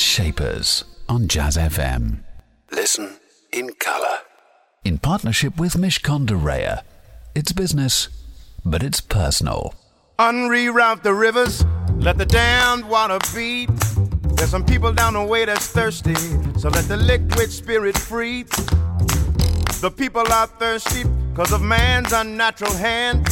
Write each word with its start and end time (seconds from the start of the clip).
Shapers 0.00 0.84
on 1.10 1.28
Jazz 1.28 1.58
FM. 1.58 2.24
Listen 2.72 3.18
in 3.52 3.70
color. 3.74 4.18
In 4.82 4.96
partnership 4.96 5.58
with 5.58 5.74
Mishcon 5.74 6.24
de 6.24 6.34
Reya. 6.34 6.82
It's 7.34 7.52
business, 7.52 8.08
but 8.64 8.82
it's 8.82 9.02
personal. 9.02 9.74
Unreroute 10.18 11.02
the 11.02 11.12
rivers, 11.12 11.64
let 11.96 12.16
the 12.16 12.24
damned 12.24 12.88
water 12.88 13.18
beat. 13.34 13.68
There's 14.36 14.50
some 14.50 14.64
people 14.64 14.92
down 14.92 15.12
the 15.12 15.22
way 15.22 15.44
that's 15.44 15.66
thirsty, 15.66 16.14
so 16.58 16.70
let 16.70 16.88
the 16.88 16.96
liquid 16.96 17.50
spirit 17.50 17.96
free. 17.96 18.44
The 19.82 19.92
people 19.94 20.24
are 20.32 20.46
thirsty 20.46 21.04
because 21.30 21.52
of 21.52 21.60
man's 21.60 22.12
unnatural 22.12 22.72
hand. 22.72 23.28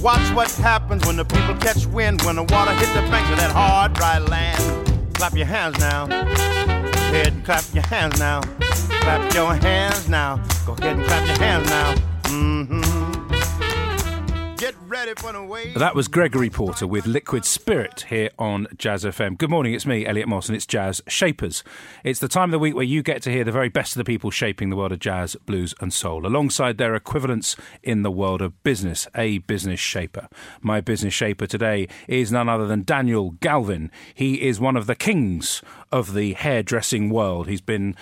Watch 0.00 0.34
what 0.34 0.50
happens 0.50 1.06
when 1.06 1.16
the 1.16 1.24
people 1.24 1.54
catch 1.56 1.86
wind, 1.86 2.22
when 2.22 2.36
the 2.36 2.42
water 2.42 2.72
hits 2.72 2.92
the 2.92 3.02
banks 3.02 3.30
of 3.30 3.36
that 3.36 3.52
hard, 3.52 3.92
dry 3.92 4.18
land. 4.18 4.91
Clap 5.22 5.36
your 5.36 5.46
hands 5.46 5.78
now. 5.78 6.06
Go 6.06 6.14
ahead 6.16 7.28
and 7.28 7.44
clap 7.44 7.62
your 7.72 7.84
hands 7.84 8.18
now. 8.18 8.40
Clap 8.40 9.32
your 9.32 9.54
hands 9.54 10.08
now. 10.08 10.42
Go 10.66 10.72
ahead 10.72 10.96
and 10.96 11.04
clap 11.04 11.24
your 11.28 11.38
hands 11.38 11.70
now. 11.70 11.94
Mm-hmm. 12.24 13.11
That 15.74 15.96
was 15.96 16.06
Gregory 16.06 16.48
Porter 16.48 16.86
with 16.86 17.04
Liquid 17.04 17.44
Spirit 17.44 18.06
here 18.10 18.30
on 18.38 18.68
Jazz 18.76 19.02
FM. 19.02 19.36
Good 19.36 19.50
morning, 19.50 19.74
it's 19.74 19.84
me, 19.84 20.06
Elliot 20.06 20.28
Moss, 20.28 20.48
and 20.48 20.54
it's 20.54 20.66
Jazz 20.66 21.02
Shapers. 21.08 21.64
It's 22.04 22.20
the 22.20 22.28
time 22.28 22.50
of 22.50 22.52
the 22.52 22.60
week 22.60 22.76
where 22.76 22.84
you 22.84 23.02
get 23.02 23.22
to 23.22 23.32
hear 23.32 23.42
the 23.42 23.50
very 23.50 23.68
best 23.68 23.94
of 23.94 23.98
the 23.98 24.04
people 24.04 24.30
shaping 24.30 24.70
the 24.70 24.76
world 24.76 24.92
of 24.92 25.00
jazz, 25.00 25.34
blues, 25.46 25.74
and 25.80 25.92
soul, 25.92 26.24
alongside 26.24 26.78
their 26.78 26.94
equivalents 26.94 27.56
in 27.82 28.02
the 28.02 28.10
world 28.12 28.40
of 28.40 28.62
business, 28.62 29.08
a 29.16 29.38
business 29.38 29.80
shaper. 29.80 30.28
My 30.60 30.80
business 30.80 31.12
shaper 31.12 31.48
today 31.48 31.88
is 32.06 32.30
none 32.30 32.48
other 32.48 32.68
than 32.68 32.84
Daniel 32.84 33.32
Galvin. 33.40 33.90
He 34.14 34.42
is 34.42 34.60
one 34.60 34.76
of 34.76 34.86
the 34.86 34.94
kings 34.94 35.60
of 35.90 36.14
the 36.14 36.34
hairdressing 36.34 37.10
world. 37.10 37.48
He's 37.48 37.60
been 37.60 37.96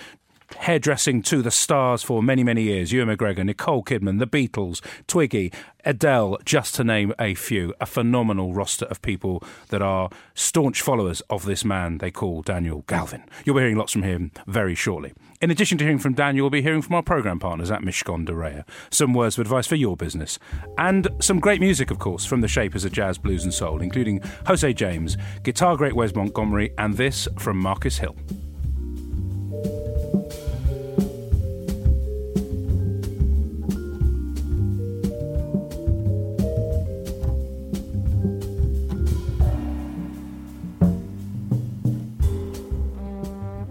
hairdressing 0.59 1.21
to 1.23 1.41
the 1.41 1.51
stars 1.51 2.03
for 2.03 2.21
many, 2.21 2.43
many 2.43 2.63
years. 2.63 2.91
Ewan 2.91 3.15
McGregor, 3.15 3.45
Nicole 3.45 3.83
Kidman, 3.83 4.19
The 4.19 4.27
Beatles, 4.27 4.81
Twiggy, 5.07 5.51
Adele, 5.85 6.37
just 6.45 6.75
to 6.75 6.83
name 6.83 7.13
a 7.19 7.33
few. 7.33 7.73
A 7.81 7.85
phenomenal 7.85 8.53
roster 8.53 8.85
of 8.85 9.01
people 9.01 9.43
that 9.69 9.81
are 9.81 10.09
staunch 10.35 10.81
followers 10.81 11.21
of 11.29 11.45
this 11.45 11.65
man 11.65 11.97
they 11.97 12.11
call 12.11 12.41
Daniel 12.41 12.83
Galvin. 12.87 13.23
You'll 13.45 13.55
be 13.55 13.61
hearing 13.61 13.77
lots 13.77 13.93
from 13.93 14.03
him 14.03 14.31
very 14.47 14.75
shortly. 14.75 15.13
In 15.41 15.49
addition 15.49 15.77
to 15.79 15.83
hearing 15.83 15.97
from 15.97 16.13
Daniel, 16.13 16.43
we'll 16.43 16.51
be 16.51 16.61
hearing 16.61 16.83
from 16.83 16.95
our 16.95 17.01
programme 17.01 17.39
partners 17.39 17.71
at 17.71 17.81
Mishcon 17.81 18.25
de 18.25 18.31
Reya. 18.31 18.63
Some 18.91 19.13
words 19.13 19.37
of 19.37 19.41
advice 19.41 19.65
for 19.65 19.75
your 19.75 19.97
business. 19.97 20.37
And 20.77 21.07
some 21.19 21.39
great 21.39 21.61
music, 21.61 21.89
of 21.89 21.97
course, 21.97 22.25
from 22.25 22.41
the 22.41 22.47
shapers 22.47 22.85
of 22.85 22.91
jazz, 22.91 23.17
blues 23.17 23.43
and 23.43 23.53
soul, 23.53 23.81
including 23.81 24.21
Jose 24.45 24.71
James, 24.73 25.17
guitar 25.41 25.75
great 25.75 25.95
Wes 25.95 26.13
Montgomery, 26.13 26.71
and 26.77 26.95
this 26.95 27.27
from 27.39 27.57
Marcus 27.57 27.97
Hill. 27.97 28.15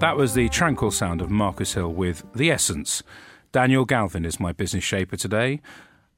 That 0.01 0.17
was 0.17 0.33
the 0.33 0.48
tranquil 0.48 0.91
sound 0.93 1.20
of 1.20 1.29
Marcus 1.29 1.75
Hill 1.75 1.93
with 1.93 2.25
The 2.34 2.51
Essence. 2.51 3.03
Daniel 3.53 3.84
Galvin 3.84 4.25
is 4.25 4.41
my 4.41 4.51
business 4.51 4.83
shaper 4.83 5.15
today. 5.15 5.61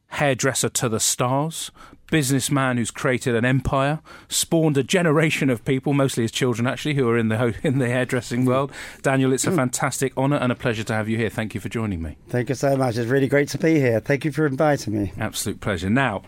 Hairdresser 0.06 0.68
to 0.68 0.88
the 0.88 1.00
stars, 1.00 1.72
businessman 2.08 2.76
who's 2.76 2.92
created 2.92 3.34
an 3.34 3.44
empire, 3.44 3.98
spawned 4.28 4.78
a 4.78 4.84
generation 4.84 5.50
of 5.50 5.64
people, 5.64 5.94
mostly 5.94 6.22
his 6.22 6.30
children 6.30 6.68
actually, 6.68 6.94
who 6.94 7.08
are 7.08 7.18
in 7.18 7.26
the 7.26 7.56
in 7.64 7.78
the 7.78 7.88
hairdressing 7.88 8.44
world. 8.44 8.70
Daniel, 9.02 9.32
it's 9.32 9.48
a 9.48 9.50
hmm. 9.50 9.56
fantastic 9.56 10.16
honour 10.16 10.36
and 10.36 10.52
a 10.52 10.54
pleasure 10.54 10.84
to 10.84 10.94
have 10.94 11.08
you 11.08 11.16
here. 11.16 11.28
Thank 11.28 11.52
you 11.52 11.60
for 11.60 11.68
joining 11.68 12.02
me. 12.02 12.18
Thank 12.28 12.50
you 12.50 12.54
so 12.54 12.76
much. 12.76 12.96
It's 12.96 13.10
really 13.10 13.26
great 13.26 13.48
to 13.48 13.58
be 13.58 13.80
here. 13.80 13.98
Thank 13.98 14.24
you 14.24 14.30
for 14.30 14.46
inviting 14.46 14.92
me. 14.92 15.12
Absolute 15.18 15.60
pleasure. 15.60 15.90
Now, 15.90 16.22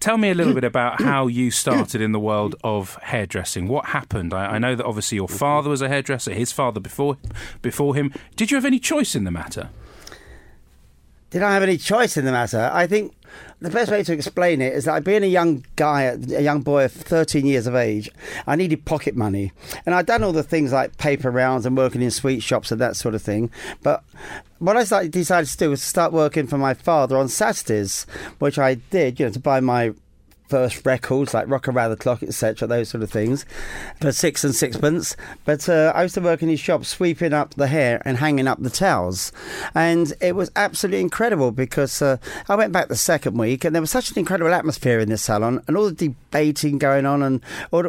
Tell 0.00 0.16
me 0.16 0.30
a 0.30 0.34
little 0.34 0.54
bit 0.54 0.64
about 0.72 1.02
how 1.02 1.26
you 1.26 1.50
started 1.50 2.00
in 2.00 2.12
the 2.12 2.20
world 2.20 2.54
of 2.62 2.96
hairdressing. 3.02 3.68
What 3.68 3.86
happened? 3.86 4.32
I, 4.32 4.54
I, 4.54 4.58
know 4.58 4.74
that 4.74 4.84
obviously 4.84 5.16
your 5.16 5.28
father 5.28 5.70
was 5.70 5.82
a 5.82 5.88
hairdresser, 5.88 6.32
his 6.32 6.52
father 6.52 6.80
before 6.80 7.16
before 7.62 7.94
him. 7.94 8.12
Did 8.36 8.50
you 8.50 8.56
have 8.56 8.64
any 8.64 8.78
choice 8.78 9.14
in 9.14 9.24
the 9.24 9.30
matter? 9.30 9.70
Did 11.30 11.42
I 11.42 11.52
have 11.52 11.62
any 11.62 11.76
choice 11.76 12.16
in 12.16 12.24
the 12.24 12.32
matter? 12.32 12.70
I 12.72 12.86
think 12.86 13.14
the 13.60 13.68
best 13.68 13.90
way 13.90 14.02
to 14.02 14.12
explain 14.14 14.62
it 14.62 14.72
is 14.72 14.86
that 14.86 15.04
being 15.04 15.22
a 15.22 15.26
young 15.26 15.64
guy, 15.76 16.02
a 16.04 16.40
young 16.40 16.62
boy 16.62 16.86
of 16.86 16.92
13 16.92 17.44
years 17.44 17.66
of 17.66 17.74
age, 17.74 18.10
I 18.46 18.56
needed 18.56 18.86
pocket 18.86 19.14
money. 19.14 19.52
And 19.84 19.94
I'd 19.94 20.06
done 20.06 20.24
all 20.24 20.32
the 20.32 20.42
things 20.42 20.72
like 20.72 20.96
paper 20.96 21.30
rounds 21.30 21.66
and 21.66 21.76
working 21.76 22.00
in 22.00 22.10
sweet 22.10 22.42
shops 22.42 22.72
and 22.72 22.80
that 22.80 22.96
sort 22.96 23.14
of 23.14 23.20
thing. 23.20 23.50
But 23.82 24.02
what 24.58 24.78
I 24.78 25.06
decided 25.08 25.50
to 25.50 25.56
do 25.58 25.70
was 25.70 25.80
to 25.80 25.86
start 25.86 26.14
working 26.14 26.46
for 26.46 26.56
my 26.56 26.72
father 26.72 27.18
on 27.18 27.28
Saturdays, 27.28 28.06
which 28.38 28.58
I 28.58 28.74
did, 28.74 29.20
you 29.20 29.26
know, 29.26 29.32
to 29.32 29.40
buy 29.40 29.60
my 29.60 29.92
first 30.48 30.84
records 30.84 31.34
like 31.34 31.48
Rock 31.48 31.68
Around 31.68 31.90
the 31.90 31.96
Clock, 31.96 32.22
etc., 32.22 32.66
those 32.66 32.88
sort 32.88 33.02
of 33.02 33.10
things, 33.10 33.44
for 34.00 34.12
six 34.12 34.44
and 34.44 34.54
sixpence. 34.54 35.16
But 35.44 35.68
uh, 35.68 35.92
I 35.94 36.02
used 36.02 36.14
to 36.14 36.20
work 36.20 36.42
in 36.42 36.48
his 36.48 36.60
shop 36.60 36.84
sweeping 36.84 37.32
up 37.32 37.54
the 37.54 37.66
hair 37.66 38.02
and 38.04 38.16
hanging 38.16 38.48
up 38.48 38.62
the 38.62 38.70
towels. 38.70 39.32
And 39.74 40.12
it 40.20 40.34
was 40.34 40.50
absolutely 40.56 41.00
incredible 41.00 41.52
because 41.52 42.00
uh, 42.02 42.16
I 42.48 42.56
went 42.56 42.72
back 42.72 42.88
the 42.88 42.96
second 42.96 43.36
week 43.38 43.64
and 43.64 43.74
there 43.74 43.82
was 43.82 43.90
such 43.90 44.10
an 44.10 44.18
incredible 44.18 44.52
atmosphere 44.52 44.98
in 44.98 45.08
this 45.08 45.22
salon 45.22 45.62
and 45.66 45.76
all 45.76 45.90
the 45.90 45.92
debating 45.92 46.78
going 46.78 47.06
on 47.06 47.22
and 47.22 47.42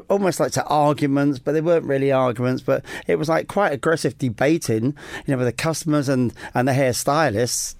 almost 0.09 0.39
like 0.39 0.51
to 0.53 0.65
arguments, 0.65 1.39
but 1.39 1.53
they 1.53 1.61
weren't 1.61 1.85
really 1.85 2.11
arguments, 2.11 2.61
but 2.61 2.83
it 3.07 3.17
was 3.17 3.29
like 3.29 3.47
quite 3.47 3.73
aggressive 3.73 4.17
debating, 4.17 4.95
you 5.25 5.33
know, 5.33 5.37
with 5.37 5.47
the 5.47 5.53
customers 5.53 6.09
and, 6.09 6.33
and 6.53 6.67
the 6.67 6.73
hairstylists 6.73 7.75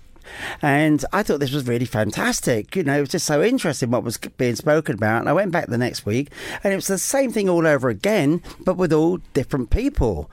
and 0.62 1.04
I 1.14 1.24
thought 1.24 1.40
this 1.40 1.54
was 1.54 1.68
really 1.68 1.86
fantastic. 1.86 2.76
You 2.76 2.84
know, 2.84 2.98
it 2.98 3.02
was 3.02 3.10
just 3.10 3.26
so 3.26 3.44
interesting 3.44 3.92
what 3.92 4.04
was 4.04 4.18
being 4.18 4.56
spoken 4.56 4.96
about. 4.96 5.22
And 5.22 5.30
I 5.30 5.34
went 5.34 5.52
back 5.52 5.68
the 5.68 5.78
next 5.78 6.06
week 6.06 6.32
and 6.64 6.74
it 6.74 6.76
was 6.76 6.88
the 6.88 6.98
same 6.98 7.32
thing 7.32 7.50
all 7.50 7.66
over 7.66 7.90
again, 7.90 8.42
but 8.60 8.78
with 8.78 8.94
all 8.94 9.18
different 9.34 9.70
people 9.70 10.30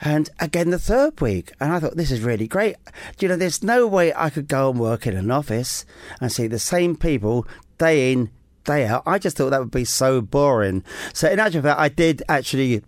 and 0.00 0.30
again 0.38 0.70
the 0.70 0.78
third 0.78 1.20
week. 1.20 1.52
And 1.60 1.72
I 1.72 1.80
thought, 1.80 1.96
this 1.96 2.10
is 2.10 2.20
really 2.20 2.48
great. 2.48 2.76
You 3.18 3.28
know, 3.28 3.36
there's 3.36 3.62
no 3.62 3.86
way 3.86 4.12
I 4.14 4.30
could 4.30 4.48
go 4.48 4.70
and 4.70 4.80
work 4.80 5.06
in 5.06 5.16
an 5.16 5.30
office 5.30 5.84
and 6.20 6.32
see 6.32 6.46
the 6.46 6.58
same 6.58 6.96
people 6.96 7.46
day 7.78 8.12
in, 8.12 8.30
day 8.64 8.86
out. 8.86 9.02
I 9.06 9.18
just 9.18 9.36
thought 9.36 9.50
that 9.50 9.60
would 9.60 9.70
be 9.70 9.84
so 9.84 10.20
boring. 10.20 10.84
So, 11.12 11.28
in 11.28 11.38
actual 11.38 11.62
fact, 11.62 11.80
I 11.80 11.88
did 11.88 12.22
actually 12.28 12.82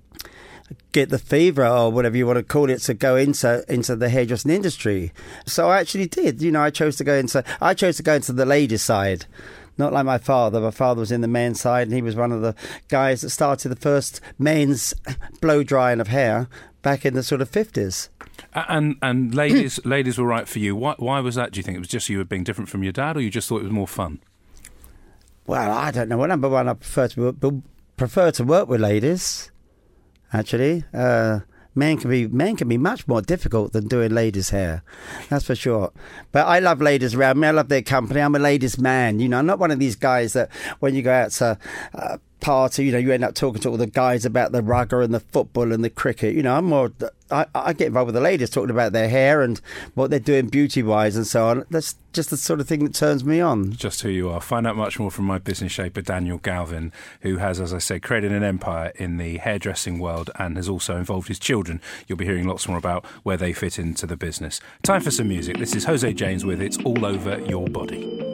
get 0.92 1.10
the 1.10 1.18
fever 1.18 1.66
or 1.66 1.90
whatever 1.90 2.16
you 2.16 2.26
want 2.26 2.38
to 2.38 2.42
call 2.42 2.70
it 2.70 2.80
to 2.80 2.94
go 2.94 3.16
into 3.16 3.64
into 3.68 3.96
the 3.96 4.08
hairdressing 4.08 4.50
industry. 4.50 5.12
So 5.46 5.68
I 5.70 5.78
actually 5.78 6.06
did. 6.06 6.42
You 6.42 6.52
know, 6.52 6.62
I 6.62 6.70
chose 6.70 6.96
to 6.96 7.04
go 7.04 7.14
into 7.14 7.44
I 7.60 7.74
chose 7.74 7.96
to 7.98 8.02
go 8.02 8.14
into 8.14 8.32
the 8.32 8.46
ladies' 8.46 8.82
side. 8.82 9.26
Not 9.78 9.92
like 9.92 10.04
my 10.04 10.18
father. 10.18 10.60
My 10.60 10.70
father 10.70 11.00
was 11.00 11.12
in 11.12 11.22
the 11.22 11.28
men's 11.28 11.60
side, 11.60 11.86
and 11.86 11.94
he 11.94 12.02
was 12.02 12.14
one 12.14 12.30
of 12.30 12.42
the 12.42 12.54
guys 12.88 13.22
that 13.22 13.30
started 13.30 13.70
the 13.70 13.76
first 13.76 14.20
men's 14.38 14.92
blow 15.40 15.62
drying 15.62 16.00
of 16.00 16.08
hair 16.08 16.48
back 16.82 17.06
in 17.06 17.14
the 17.14 17.22
sort 17.22 17.40
of 17.40 17.48
fifties. 17.48 18.10
And 18.54 18.96
and 19.00 19.34
ladies 19.34 19.80
ladies 19.84 20.18
were 20.18 20.26
right 20.26 20.48
for 20.48 20.58
you. 20.58 20.76
Why 20.76 20.94
why 20.98 21.20
was 21.20 21.36
that? 21.36 21.52
Do 21.52 21.58
you 21.58 21.62
think 21.62 21.76
it 21.76 21.80
was 21.80 21.88
just 21.88 22.08
you 22.08 22.18
were 22.18 22.24
being 22.24 22.44
different 22.44 22.68
from 22.68 22.82
your 22.82 22.92
dad, 22.92 23.16
or 23.16 23.20
you 23.20 23.30
just 23.30 23.48
thought 23.48 23.60
it 23.60 23.64
was 23.64 23.72
more 23.72 23.88
fun? 23.88 24.20
Well, 25.46 25.72
I 25.72 25.90
don't 25.90 26.08
know. 26.08 26.18
Well, 26.18 26.28
number 26.28 26.48
one, 26.48 26.68
I 26.68 26.74
prefer 26.74 27.08
to 27.08 27.62
prefer 27.96 28.30
to 28.32 28.44
work 28.44 28.68
with 28.68 28.80
ladies 28.80 29.51
actually. 30.32 30.84
Uh, 30.92 31.40
men 31.74 31.96
can 31.96 32.10
be 32.10 32.26
men 32.26 32.56
can 32.56 32.68
be 32.68 32.78
much 32.78 33.08
more 33.08 33.22
difficult 33.22 33.72
than 33.72 33.88
doing 33.88 34.12
ladies' 34.12 34.50
hair, 34.50 34.82
that's 35.28 35.46
for 35.46 35.54
sure. 35.54 35.92
But 36.30 36.46
I 36.46 36.58
love 36.58 36.80
ladies 36.80 37.14
around 37.14 37.40
me. 37.40 37.48
I 37.48 37.50
love 37.52 37.68
their 37.68 37.82
company. 37.82 38.20
I'm 38.20 38.34
a 38.34 38.38
ladies' 38.38 38.78
man. 38.78 39.20
You 39.20 39.28
know, 39.28 39.38
I'm 39.38 39.46
not 39.46 39.58
one 39.58 39.70
of 39.70 39.78
these 39.78 39.96
guys 39.96 40.32
that 40.34 40.50
when 40.80 40.94
you 40.94 41.02
go 41.02 41.12
out 41.12 41.30
to. 41.32 41.58
Uh, 41.94 42.18
party, 42.42 42.84
you 42.84 42.92
know, 42.92 42.98
you 42.98 43.10
end 43.12 43.24
up 43.24 43.34
talking 43.34 43.62
to 43.62 43.70
all 43.70 43.78
the 43.78 43.86
guys 43.86 44.26
about 44.26 44.52
the 44.52 44.60
rugger 44.60 45.00
and 45.00 45.14
the 45.14 45.20
football 45.20 45.72
and 45.72 45.82
the 45.82 45.88
cricket. 45.88 46.34
You 46.34 46.42
know, 46.42 46.54
I'm 46.56 46.66
more, 46.66 46.92
I, 47.30 47.46
I 47.54 47.72
get 47.72 47.86
involved 47.86 48.06
with 48.06 48.14
the 48.14 48.20
ladies 48.20 48.50
talking 48.50 48.68
about 48.68 48.92
their 48.92 49.08
hair 49.08 49.40
and 49.40 49.58
what 49.94 50.10
they're 50.10 50.20
doing 50.20 50.48
beauty 50.48 50.82
wise 50.82 51.16
and 51.16 51.26
so 51.26 51.46
on. 51.46 51.64
That's 51.70 51.94
just 52.12 52.28
the 52.28 52.36
sort 52.36 52.60
of 52.60 52.68
thing 52.68 52.84
that 52.84 52.92
turns 52.94 53.24
me 53.24 53.40
on. 53.40 53.72
Just 53.72 54.02
who 54.02 54.10
you 54.10 54.28
are. 54.28 54.40
Find 54.40 54.66
out 54.66 54.76
much 54.76 54.98
more 54.98 55.10
from 55.10 55.24
my 55.24 55.38
business 55.38 55.72
shaper, 55.72 56.02
Daniel 56.02 56.38
Galvin, 56.38 56.92
who 57.22 57.38
has, 57.38 57.58
as 57.60 57.72
I 57.72 57.78
said, 57.78 58.02
created 58.02 58.32
an 58.32 58.42
empire 58.42 58.92
in 58.96 59.16
the 59.16 59.38
hairdressing 59.38 59.98
world 59.98 60.30
and 60.38 60.56
has 60.56 60.68
also 60.68 60.96
involved 60.96 61.28
his 61.28 61.38
children. 61.38 61.80
You'll 62.06 62.18
be 62.18 62.26
hearing 62.26 62.46
lots 62.46 62.68
more 62.68 62.76
about 62.76 63.06
where 63.22 63.36
they 63.38 63.52
fit 63.52 63.78
into 63.78 64.06
the 64.06 64.16
business. 64.16 64.60
Time 64.82 65.00
for 65.00 65.10
some 65.10 65.28
music. 65.28 65.56
This 65.56 65.74
is 65.74 65.84
Jose 65.84 66.12
James 66.12 66.44
with 66.44 66.60
It's 66.60 66.76
All 66.78 67.06
Over 67.06 67.40
Your 67.40 67.68
Body. 67.68 68.31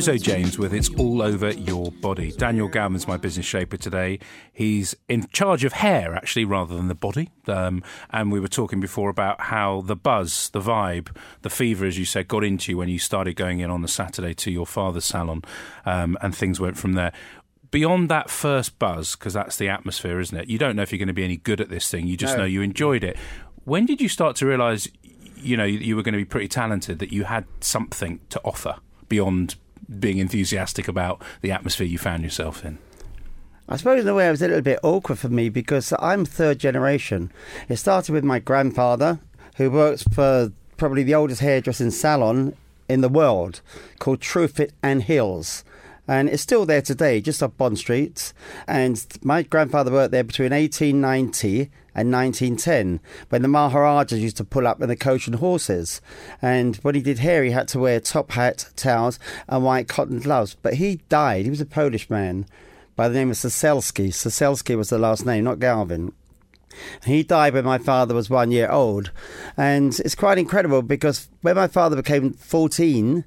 Jose 0.00 0.16
James 0.16 0.58
with 0.58 0.72
It's 0.72 0.88
All 0.94 1.20
Over 1.20 1.50
Your 1.50 1.92
Body. 1.92 2.32
Daniel 2.32 2.70
Galvin's 2.70 3.06
my 3.06 3.18
business 3.18 3.44
shaper 3.44 3.76
today. 3.76 4.18
He's 4.50 4.96
in 5.10 5.26
charge 5.28 5.62
of 5.62 5.74
hair, 5.74 6.14
actually, 6.14 6.46
rather 6.46 6.74
than 6.74 6.88
the 6.88 6.94
body. 6.94 7.28
Um, 7.46 7.82
and 8.08 8.32
we 8.32 8.40
were 8.40 8.48
talking 8.48 8.80
before 8.80 9.10
about 9.10 9.42
how 9.42 9.82
the 9.82 9.94
buzz, 9.96 10.48
the 10.54 10.60
vibe, 10.62 11.14
the 11.42 11.50
fever, 11.50 11.84
as 11.84 11.98
you 11.98 12.06
said, 12.06 12.28
got 12.28 12.44
into 12.44 12.72
you 12.72 12.78
when 12.78 12.88
you 12.88 12.98
started 12.98 13.34
going 13.36 13.60
in 13.60 13.68
on 13.70 13.82
the 13.82 13.88
Saturday 13.88 14.32
to 14.32 14.50
your 14.50 14.64
father's 14.64 15.04
salon 15.04 15.42
um, 15.84 16.16
and 16.22 16.34
things 16.34 16.58
went 16.58 16.78
from 16.78 16.94
there 16.94 17.12
beyond 17.70 18.08
that 18.08 18.30
first 18.30 18.78
buzz, 18.78 19.14
because 19.16 19.34
that's 19.34 19.58
the 19.58 19.68
atmosphere, 19.68 20.18
isn't 20.18 20.38
it? 20.38 20.48
You 20.48 20.56
don't 20.56 20.76
know 20.76 20.82
if 20.82 20.92
you're 20.92 20.98
going 20.98 21.08
to 21.08 21.12
be 21.12 21.24
any 21.24 21.36
good 21.36 21.60
at 21.60 21.68
this 21.68 21.90
thing. 21.90 22.06
You 22.06 22.16
just 22.16 22.36
No. 22.36 22.44
know 22.44 22.46
you 22.46 22.62
enjoyed 22.62 23.04
it. 23.04 23.18
When 23.64 23.84
did 23.84 24.00
you 24.00 24.08
start 24.08 24.34
to 24.36 24.46
realise, 24.46 24.88
you 25.36 25.58
know, 25.58 25.64
you 25.64 25.94
were 25.94 26.02
going 26.02 26.14
to 26.14 26.18
be 26.18 26.24
pretty 26.24 26.48
talented, 26.48 27.00
that 27.00 27.12
you 27.12 27.24
had 27.24 27.44
something 27.60 28.20
to 28.30 28.40
offer 28.46 28.76
beyond 29.10 29.56
being 29.98 30.18
enthusiastic 30.18 30.88
about 30.88 31.22
the 31.40 31.50
atmosphere 31.50 31.86
you 31.86 31.98
found 31.98 32.22
yourself 32.22 32.64
in? 32.64 32.78
I 33.68 33.76
suppose 33.76 34.02
in 34.02 34.08
a 34.08 34.14
way 34.14 34.26
it 34.26 34.32
was 34.32 34.42
a 34.42 34.48
little 34.48 34.62
bit 34.62 34.80
awkward 34.82 35.18
for 35.18 35.28
me 35.28 35.48
because 35.48 35.92
I'm 36.00 36.24
third 36.24 36.58
generation. 36.58 37.30
It 37.68 37.76
started 37.76 38.12
with 38.12 38.24
my 38.24 38.40
grandfather, 38.40 39.20
who 39.56 39.70
works 39.70 40.02
for 40.12 40.52
probably 40.76 41.02
the 41.02 41.14
oldest 41.14 41.40
hairdressing 41.40 41.90
salon 41.90 42.56
in 42.88 43.00
the 43.00 43.08
world 43.08 43.60
called 44.00 44.20
Truefitt 44.20 44.72
and 44.82 45.02
Hills. 45.02 45.62
And 46.10 46.28
it's 46.28 46.42
still 46.42 46.66
there 46.66 46.82
today, 46.82 47.20
just 47.20 47.40
off 47.40 47.56
Bond 47.56 47.78
Street. 47.78 48.32
And 48.66 49.06
my 49.22 49.44
grandfather 49.44 49.92
worked 49.92 50.10
there 50.10 50.24
between 50.24 50.50
1890 50.50 51.70
and 51.94 52.12
1910, 52.12 52.98
when 53.28 53.42
the 53.42 53.46
Maharajas 53.46 54.18
used 54.18 54.36
to 54.38 54.44
pull 54.44 54.66
up 54.66 54.82
in 54.82 54.88
the 54.88 54.96
coach 54.96 55.28
and 55.28 55.36
horses. 55.36 56.00
And 56.42 56.74
when 56.78 56.96
he 56.96 57.00
did 57.00 57.20
hair, 57.20 57.44
he 57.44 57.52
had 57.52 57.68
to 57.68 57.78
wear 57.78 58.00
top 58.00 58.32
hat, 58.32 58.70
towels, 58.74 59.20
and 59.48 59.62
white 59.62 59.86
cotton 59.86 60.18
gloves. 60.18 60.56
But 60.60 60.74
he 60.74 60.96
died. 61.08 61.44
He 61.44 61.50
was 61.50 61.60
a 61.60 61.64
Polish 61.64 62.10
man 62.10 62.44
by 62.96 63.08
the 63.08 63.14
name 63.14 63.30
of 63.30 63.36
Saselski. 63.36 64.08
Saselski 64.08 64.76
was 64.76 64.90
the 64.90 64.98
last 64.98 65.24
name, 65.24 65.44
not 65.44 65.60
Galvin. 65.60 66.12
He 67.04 67.22
died 67.22 67.54
when 67.54 67.64
my 67.64 67.78
father 67.78 68.16
was 68.16 68.28
one 68.28 68.50
year 68.50 68.68
old. 68.68 69.12
And 69.56 69.96
it's 70.00 70.16
quite 70.16 70.38
incredible 70.38 70.82
because 70.82 71.28
when 71.42 71.54
my 71.54 71.68
father 71.68 71.94
became 71.94 72.32
14, 72.32 73.24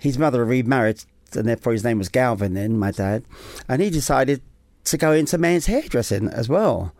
his 0.00 0.18
mother 0.18 0.44
remarried, 0.44 1.04
and 1.36 1.48
therefore 1.48 1.72
his 1.72 1.84
name 1.84 1.98
was 1.98 2.08
Galvin 2.08 2.54
then, 2.54 2.78
my 2.78 2.90
dad. 2.90 3.24
And 3.68 3.82
he 3.82 3.90
decided 3.90 4.42
to 4.84 4.96
go 4.96 5.12
into 5.12 5.38
men's 5.38 5.66
hairdressing 5.66 6.28
as 6.28 6.48
well. 6.48 6.92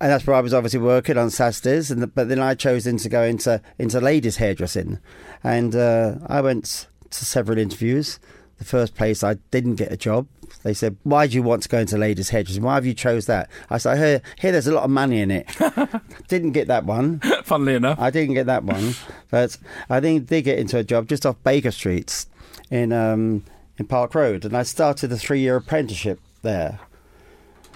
And 0.00 0.10
that's 0.10 0.26
where 0.26 0.36
I 0.36 0.40
was 0.40 0.52
obviously 0.52 0.80
working 0.80 1.16
on 1.16 1.30
Saturdays, 1.30 1.90
and 1.90 2.14
but 2.14 2.28
then 2.28 2.40
I 2.40 2.54
chose 2.54 2.84
then 2.84 2.98
to 2.98 3.08
go 3.08 3.22
into 3.22 3.62
into 3.78 4.00
ladies 4.00 4.36
hairdressing, 4.36 4.98
and 5.42 5.74
uh, 5.74 6.16
I 6.26 6.40
went 6.40 6.88
to 7.10 7.24
several 7.24 7.58
interviews. 7.58 8.18
The 8.58 8.64
first 8.64 8.94
place 8.94 9.24
I 9.24 9.34
didn't 9.50 9.76
get 9.76 9.92
a 9.92 9.96
job. 9.96 10.28
They 10.62 10.74
said, 10.74 10.96
"Why 11.02 11.26
do 11.26 11.34
you 11.34 11.42
want 11.42 11.62
to 11.64 11.68
go 11.68 11.78
into 11.78 11.98
ladies 11.98 12.30
hairdressing? 12.30 12.62
Why 12.62 12.74
have 12.74 12.86
you 12.86 12.94
chose 12.94 13.26
that?" 13.26 13.50
I 13.68 13.78
said, 13.78 13.98
"Here, 13.98 14.22
hear 14.38 14.52
there's 14.52 14.66
a 14.66 14.74
lot 14.74 14.84
of 14.84 14.90
money 14.90 15.20
in 15.20 15.30
it." 15.30 15.48
didn't 16.28 16.52
get 16.52 16.68
that 16.68 16.84
one. 16.84 17.20
Funnily 17.44 17.74
enough. 17.74 17.98
I 17.98 18.10
didn't 18.10 18.34
get 18.34 18.46
that 18.46 18.64
one, 18.64 18.94
but 19.30 19.56
I 19.90 20.00
think 20.00 20.28
did 20.28 20.42
get 20.42 20.58
into 20.58 20.78
a 20.78 20.84
job 20.84 21.08
just 21.08 21.26
off 21.26 21.36
Baker 21.42 21.70
Street 21.70 22.26
in 22.70 22.92
um, 22.92 23.44
in 23.76 23.86
Park 23.86 24.14
Road, 24.14 24.44
and 24.44 24.56
I 24.56 24.62
started 24.62 25.10
a 25.12 25.16
three 25.16 25.40
year 25.40 25.56
apprenticeship 25.56 26.20
there. 26.42 26.78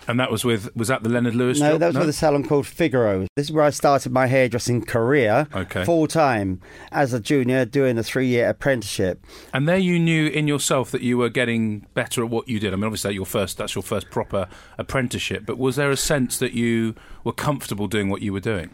And 0.08 0.18
that 0.18 0.30
was 0.32 0.44
with, 0.44 0.74
was 0.74 0.88
that 0.88 1.02
the 1.02 1.08
Leonard 1.08 1.34
Lewis 1.34 1.60
No, 1.60 1.72
job? 1.72 1.80
that 1.80 1.86
was 1.88 1.98
with 1.98 2.08
a 2.08 2.12
salon 2.12 2.42
called 2.42 2.66
Figaro. 2.66 3.26
This 3.36 3.46
is 3.46 3.52
where 3.52 3.64
I 3.64 3.70
started 3.70 4.10
my 4.10 4.26
hairdressing 4.26 4.84
career, 4.84 5.46
Okay. 5.54 5.84
full 5.84 6.06
time 6.08 6.60
as 6.90 7.12
a 7.12 7.20
junior, 7.20 7.64
doing 7.64 7.98
a 7.98 8.02
three 8.02 8.26
year 8.26 8.48
apprenticeship. 8.48 9.24
And 9.52 9.68
there 9.68 9.76
you 9.78 9.98
knew 9.98 10.26
in 10.26 10.48
yourself 10.48 10.90
that 10.90 11.02
you 11.02 11.18
were 11.18 11.28
getting 11.28 11.86
better 11.94 12.24
at 12.24 12.30
what 12.30 12.48
you 12.48 12.58
did. 12.58 12.72
I 12.72 12.76
mean, 12.76 12.84
obviously, 12.86 13.10
that 13.10 13.14
your 13.14 13.26
first, 13.26 13.58
that's 13.58 13.74
your 13.74 13.82
first 13.82 14.10
proper 14.10 14.48
apprenticeship. 14.78 15.44
But 15.46 15.58
was 15.58 15.76
there 15.76 15.90
a 15.90 15.96
sense 15.96 16.38
that 16.38 16.52
you 16.54 16.94
were 17.24 17.32
comfortable 17.32 17.86
doing 17.86 18.08
what 18.08 18.22
you 18.22 18.32
were 18.32 18.40
doing? 18.40 18.70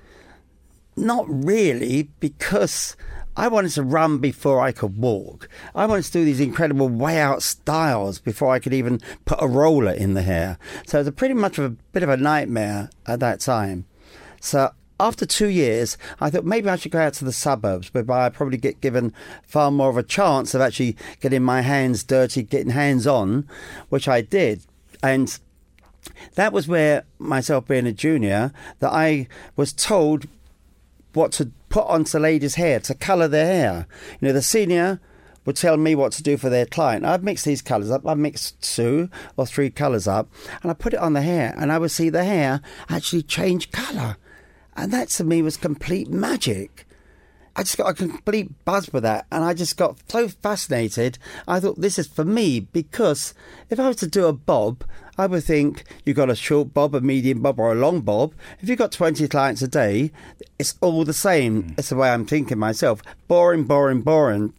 Not 0.96 1.26
really, 1.29 2.11
because 2.20 2.96
I 3.37 3.49
wanted 3.49 3.73
to 3.73 3.82
run 3.82 4.19
before 4.19 4.61
I 4.61 4.70
could 4.70 4.96
walk. 4.96 5.49
I 5.75 5.87
wanted 5.87 6.05
to 6.05 6.12
do 6.12 6.25
these 6.25 6.41
incredible 6.41 6.88
way 6.88 7.19
out 7.19 7.43
styles 7.43 8.20
before 8.20 8.52
I 8.52 8.61
could 8.61 8.73
even 8.73 9.00
put 9.25 9.43
a 9.43 9.49
roller 9.49 9.93
in 9.93 10.14
the 10.14 10.23
hair. 10.23 10.58
So 10.87 11.00
it 11.00 11.05
was 11.06 11.14
pretty 11.14 11.35
much 11.35 11.58
a 11.58 11.70
bit 11.70 12.05
of 12.05 12.08
a 12.08 12.17
nightmare 12.17 12.91
at 13.06 13.20
that 13.20 13.41
time. 13.41 13.87
So 14.41 14.70
after 15.00 15.26
two 15.26 15.49
years, 15.49 15.99
I 16.20 16.31
thought 16.31 16.44
maybe 16.44 16.69
I 16.69 16.76
should 16.76 16.93
go 16.93 17.00
out 17.00 17.14
to 17.14 17.25
the 17.25 17.32
suburbs, 17.32 17.93
whereby 17.93 18.25
I'd 18.25 18.35
probably 18.35 18.58
get 18.58 18.81
given 18.81 19.12
far 19.43 19.73
more 19.73 19.91
of 19.91 19.96
a 19.96 20.05
chance 20.05 20.55
of 20.55 20.61
actually 20.61 20.96
getting 21.20 21.43
my 21.43 21.62
hands 21.62 22.05
dirty, 22.05 22.44
getting 22.44 22.70
hands 22.70 23.05
on, 23.05 23.49
which 23.88 24.06
I 24.06 24.20
did. 24.20 24.62
And 25.02 25.37
that 26.37 26.52
was 26.52 26.69
where 26.69 27.05
myself 27.19 27.67
being 27.67 27.87
a 27.87 27.93
junior, 27.93 28.52
that 28.79 28.93
I 28.93 29.26
was 29.56 29.73
told 29.73 30.26
what 31.14 31.32
to 31.32 31.50
put 31.69 31.87
onto 31.87 32.19
ladies' 32.19 32.56
hair 32.56 32.81
to 32.81 32.94
colour 32.94 33.28
their 33.28 33.46
hair. 33.46 33.87
You 34.20 34.28
know, 34.28 34.34
the 34.34 34.43
senior 34.43 35.00
would 35.44 35.56
tell 35.56 35.76
me 35.76 35.94
what 35.94 36.12
to 36.12 36.22
do 36.22 36.37
for 36.37 36.49
their 36.49 36.66
client. 36.66 37.05
I'd 37.05 37.25
mix 37.25 37.44
these 37.44 37.62
colours 37.62 37.90
up. 37.90 38.06
I'd 38.06 38.19
mix 38.19 38.52
two 38.52 39.11
or 39.37 39.46
three 39.46 39.70
colours 39.70 40.08
up, 40.08 40.28
and 40.62 40.70
I 40.70 40.75
put 40.75 40.94
it 40.94 41.00
on 41.00 41.12
the 41.12 41.22
hair, 41.22 41.55
and 41.56 41.70
I 41.70 41.78
would 41.78 41.90
see 41.90 42.08
the 42.08 42.25
hair 42.25 42.61
actually 42.88 43.22
change 43.22 43.70
colour, 43.70 44.16
and 44.76 44.93
that 44.93 45.08
to 45.11 45.25
me 45.25 45.43
was 45.43 45.56
complete 45.56 46.08
magic. 46.08 46.83
I 47.56 47.62
just 47.62 47.78
got 47.78 47.90
a 47.90 47.94
complete 47.94 48.64
buzz 48.64 48.92
with 48.92 49.04
that, 49.04 49.26
and 49.30 49.44
I 49.44 49.54
just 49.54 49.76
got 49.76 49.98
so 50.08 50.28
fascinated. 50.28 51.18
I 51.46 51.60
thought 51.60 51.80
this 51.80 51.98
is 51.98 52.08
for 52.08 52.24
me 52.24 52.60
because 52.60 53.32
if 53.70 53.78
I 53.78 53.86
was 53.86 53.96
to 53.98 54.08
do 54.08 54.26
a 54.26 54.32
bob, 54.32 54.82
I 55.16 55.26
would 55.26 55.44
think 55.44 55.84
you've 56.04 56.16
got 56.16 56.30
a 56.30 56.34
short 56.34 56.74
bob, 56.74 56.96
a 56.96 57.00
medium 57.00 57.42
bob, 57.42 57.60
or 57.60 57.70
a 57.70 57.76
long 57.76 58.00
bob. 58.00 58.34
If 58.60 58.68
you've 58.68 58.78
got 58.78 58.90
20 58.90 59.28
clients 59.28 59.62
a 59.62 59.68
day, 59.68 60.10
it's 60.58 60.74
all 60.80 61.04
the 61.04 61.12
same. 61.12 61.62
Hmm. 61.62 61.74
It's 61.78 61.90
the 61.90 61.96
way 61.96 62.10
I'm 62.10 62.26
thinking 62.26 62.58
myself. 62.58 63.02
Boring, 63.28 63.64
boring, 63.64 64.02
boring. 64.02 64.52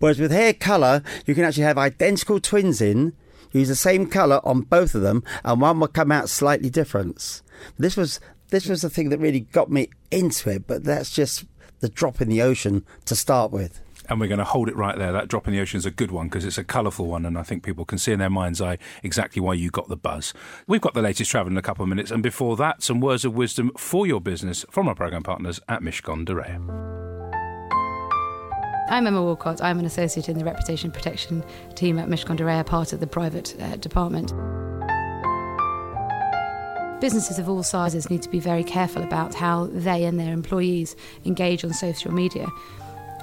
Whereas 0.00 0.18
with 0.18 0.32
hair 0.32 0.52
colour, 0.52 1.02
you 1.24 1.34
can 1.34 1.44
actually 1.44 1.64
have 1.64 1.78
identical 1.78 2.40
twins 2.40 2.80
in, 2.80 3.12
use 3.52 3.68
the 3.68 3.76
same 3.76 4.06
colour 4.06 4.40
on 4.44 4.62
both 4.62 4.94
of 4.94 5.02
them, 5.02 5.22
and 5.44 5.60
one 5.60 5.78
will 5.78 5.88
come 5.88 6.10
out 6.10 6.28
slightly 6.28 6.70
different. 6.70 7.42
This 7.78 7.96
was 7.96 8.18
this 8.50 8.66
was 8.66 8.82
the 8.82 8.90
thing 8.90 9.10
that 9.10 9.18
really 9.18 9.40
got 9.40 9.70
me 9.70 9.90
into 10.10 10.50
it, 10.50 10.66
but 10.66 10.84
that's 10.84 11.10
just 11.10 11.44
the 11.80 11.88
drop 11.88 12.20
in 12.20 12.28
the 12.28 12.42
ocean 12.42 12.84
to 13.04 13.16
start 13.16 13.50
with. 13.50 13.80
And 14.08 14.18
we're 14.20 14.28
going 14.28 14.38
to 14.38 14.44
hold 14.44 14.68
it 14.68 14.76
right 14.76 14.96
there. 14.96 15.12
That 15.12 15.28
drop 15.28 15.46
in 15.46 15.52
the 15.52 15.60
ocean 15.60 15.76
is 15.76 15.84
a 15.84 15.90
good 15.90 16.10
one 16.10 16.28
because 16.28 16.44
it's 16.44 16.56
a 16.56 16.64
colourful 16.64 17.06
one, 17.06 17.26
and 17.26 17.36
I 17.36 17.42
think 17.42 17.62
people 17.62 17.84
can 17.84 17.98
see 17.98 18.12
in 18.12 18.18
their 18.18 18.30
mind's 18.30 18.60
eye 18.60 18.78
exactly 19.02 19.40
why 19.40 19.52
you 19.52 19.70
got 19.70 19.88
the 19.88 19.96
buzz. 19.96 20.32
We've 20.66 20.80
got 20.80 20.94
the 20.94 21.02
latest 21.02 21.30
travel 21.30 21.52
in 21.52 21.58
a 21.58 21.62
couple 21.62 21.82
of 21.82 21.88
minutes, 21.90 22.10
and 22.10 22.22
before 22.22 22.56
that, 22.56 22.82
some 22.82 23.00
words 23.00 23.24
of 23.26 23.34
wisdom 23.34 23.70
for 23.76 24.06
your 24.06 24.20
business 24.20 24.64
from 24.70 24.88
our 24.88 24.94
programme 24.94 25.22
partners 25.24 25.60
at 25.68 25.82
Mishcon 25.82 26.24
de 26.24 26.34
Reya. 26.34 26.88
I'm 28.90 29.06
Emma 29.06 29.22
Walcott. 29.22 29.62
I'm 29.62 29.78
an 29.78 29.84
associate 29.84 30.30
in 30.30 30.38
the 30.38 30.44
reputation 30.44 30.90
protection 30.90 31.44
team 31.74 31.98
at 31.98 32.08
Mishcon 32.08 32.36
de 32.36 32.44
Reya, 32.44 32.64
part 32.64 32.94
of 32.94 33.00
the 33.00 33.06
private 33.06 33.54
uh, 33.60 33.76
department. 33.76 34.32
Businesses 37.00 37.38
of 37.38 37.48
all 37.48 37.62
sizes 37.62 38.10
need 38.10 38.22
to 38.22 38.28
be 38.28 38.40
very 38.40 38.64
careful 38.64 39.04
about 39.04 39.32
how 39.32 39.66
they 39.66 40.04
and 40.04 40.18
their 40.18 40.32
employees 40.32 40.96
engage 41.24 41.64
on 41.64 41.72
social 41.72 42.12
media. 42.12 42.48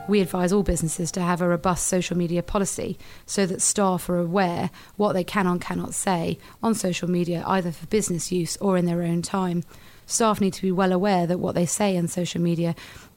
We 0.07 0.21
advise 0.21 0.53
all 0.53 0.63
businesses 0.63 1.11
to 1.11 1.21
have 1.21 1.41
a 1.41 1.47
robust 1.47 1.87
social 1.87 2.15
media 2.15 2.41
policy 2.41 2.97
so 3.25 3.45
that 3.45 3.61
staff 3.61 4.07
are 4.07 4.17
aware 4.17 4.69
what 4.95 5.11
they 5.11 5.25
can 5.25 5.45
and 5.45 5.59
cannot 5.59 5.93
say 5.93 6.37
on 6.63 6.73
social 6.73 7.09
media, 7.09 7.43
either 7.45 7.73
for 7.73 7.85
business 7.87 8.31
use 8.31 8.55
or 8.57 8.77
in 8.77 8.85
their 8.85 9.01
own 9.03 9.21
time. 9.21 9.63
Staff 10.05 10.39
need 10.39 10.53
to 10.53 10.61
be 10.61 10.71
well 10.71 10.93
aware 10.93 11.27
that 11.27 11.39
what 11.39 11.55
they 11.55 11.65
say 11.65 11.97
on 11.97 12.07
social 12.07 12.39
media, 12.39 12.75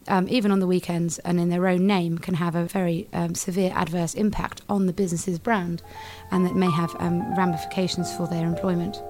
um, 0.08 0.26
even 0.28 0.50
on 0.50 0.58
the 0.58 0.66
weekends 0.66 1.20
and 1.20 1.38
in 1.38 1.50
their 1.50 1.68
own 1.68 1.86
name, 1.86 2.18
can 2.18 2.34
have 2.34 2.56
a 2.56 2.64
very 2.64 3.06
um, 3.12 3.36
severe 3.36 3.70
adverse 3.76 4.14
impact 4.14 4.62
on 4.68 4.86
the 4.86 4.92
business's 4.92 5.38
brand 5.38 5.82
and 6.32 6.44
that 6.44 6.56
may 6.56 6.70
have 6.70 6.96
um, 6.98 7.36
ramifications 7.36 8.12
for 8.16 8.26
their 8.26 8.44
employment. 8.44 9.00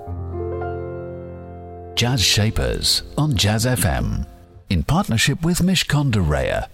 Jazz 1.98 2.24
Shapers 2.24 3.02
on 3.18 3.36
Jazz 3.36 3.66
FM 3.66 4.24
in 4.70 4.84
partnership 4.84 5.42
with 5.44 5.58
Mishcon 5.58 6.12
de 6.12 6.20
Reya. 6.20 6.68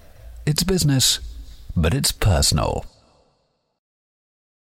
It's 0.45 0.63
business, 0.65 1.19
but 1.75 1.95
it's 1.95 2.13
personal. 2.13 2.85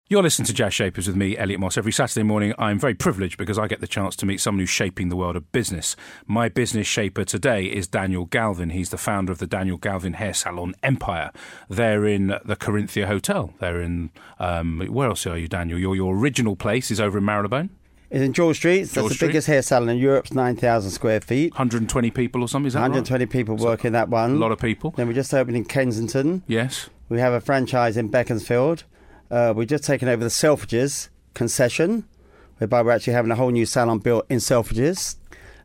You're 0.10 0.24
listening 0.24 0.48
to 0.48 0.53
Jazz 0.53 0.74
Shapers 0.74 1.08
with 1.08 1.15
me, 1.15 1.38
Elliot 1.38 1.62
Moss. 1.62 1.77
Every 1.77 1.93
Saturday 1.93 2.24
morning, 2.24 2.53
I'm 2.58 2.77
very 2.77 2.93
privileged 2.93 3.38
because 3.38 3.58
I 3.58 3.70
get 3.70 3.79
the 3.79 3.88
chance 3.88 4.13
to 4.17 4.25
meet 4.25 4.41
someone 4.41 4.60
who's 4.60 4.70
shaping 4.70 5.08
the 5.08 5.15
world 5.15 5.38
of 5.38 5.50
business. 5.53 5.96
My 6.27 6.50
business 6.50 6.86
shaper 6.86 7.24
today 7.24 7.67
is 7.67 7.88
Daniel 7.88 8.25
Galvin. 8.25 8.72
He's 8.72 8.89
the 8.89 8.98
founder 8.98 9.31
of 9.31 9.38
the 9.38 9.48
Daniel 9.48 9.77
Galvin 9.77 10.15
Hair 10.15 10.34
Salon 10.34 10.75
Empire. 10.84 11.31
They're 11.70 12.05
in 12.05 12.27
the 12.43 12.58
Corinthia 12.58 13.05
Hotel. 13.05 13.53
They're 13.62 13.79
in, 13.79 14.10
um, 14.38 14.86
where 14.89 15.08
else 15.08 15.25
are 15.25 15.38
you, 15.38 15.48
Daniel? 15.48 15.79
Your, 15.79 15.96
your 15.96 16.13
original 16.13 16.58
place 16.58 16.91
is 16.91 17.00
over 17.00 17.20
in 17.20 17.24
Marylebone, 17.24 17.70
It's 18.12 18.22
in 18.22 18.34
George 18.34 18.58
Street. 18.58 18.84
That's 18.84 19.08
the 19.08 19.13
Street. 19.15 19.27
biggest 19.30 19.48
hair 19.48 19.62
salon 19.62 19.88
in 19.88 19.98
Europe. 19.98 20.25
It's 20.25 20.34
9,000 20.34 20.91
square 20.91 21.22
feet. 21.22 21.53
120 21.53 22.12
people 22.12 22.41
or 22.41 22.48
something, 22.50 22.68
is 22.68 22.74
that 22.74 22.82
120 22.82 23.24
right? 23.24 23.32
people 23.32 23.58
So 23.58 23.63
work 23.63 23.86
in 23.86 23.94
that 23.94 24.10
one. 24.10 24.32
A 24.32 24.36
lot 24.36 24.51
of 24.51 24.60
people. 24.60 24.91
Then 24.91 25.08
we 25.08 25.13
just 25.13 25.34
opened 25.34 25.56
in 25.56 25.63
Kensington. 25.63 26.44
Yes. 26.46 26.89
We 27.08 27.20
have 27.20 27.32
a 27.32 27.39
franchise 27.39 27.96
in 27.96 28.10
Beaconsfield. 28.10 28.84
Uh, 29.32 29.53
we've 29.56 29.68
just 29.68 29.86
taken 29.86 30.10
over 30.10 30.22
the 30.22 30.30
Selfridges 30.30 31.08
concession, 31.34 32.06
whereby 32.58 32.82
we're 32.82 32.91
actually 32.91 33.13
having 33.13 33.32
a 33.32 33.36
whole 33.36 33.50
new 33.50 33.65
salon 33.65 34.00
built 34.00 34.25
in 34.30 34.39
Selfridges. 34.39 35.15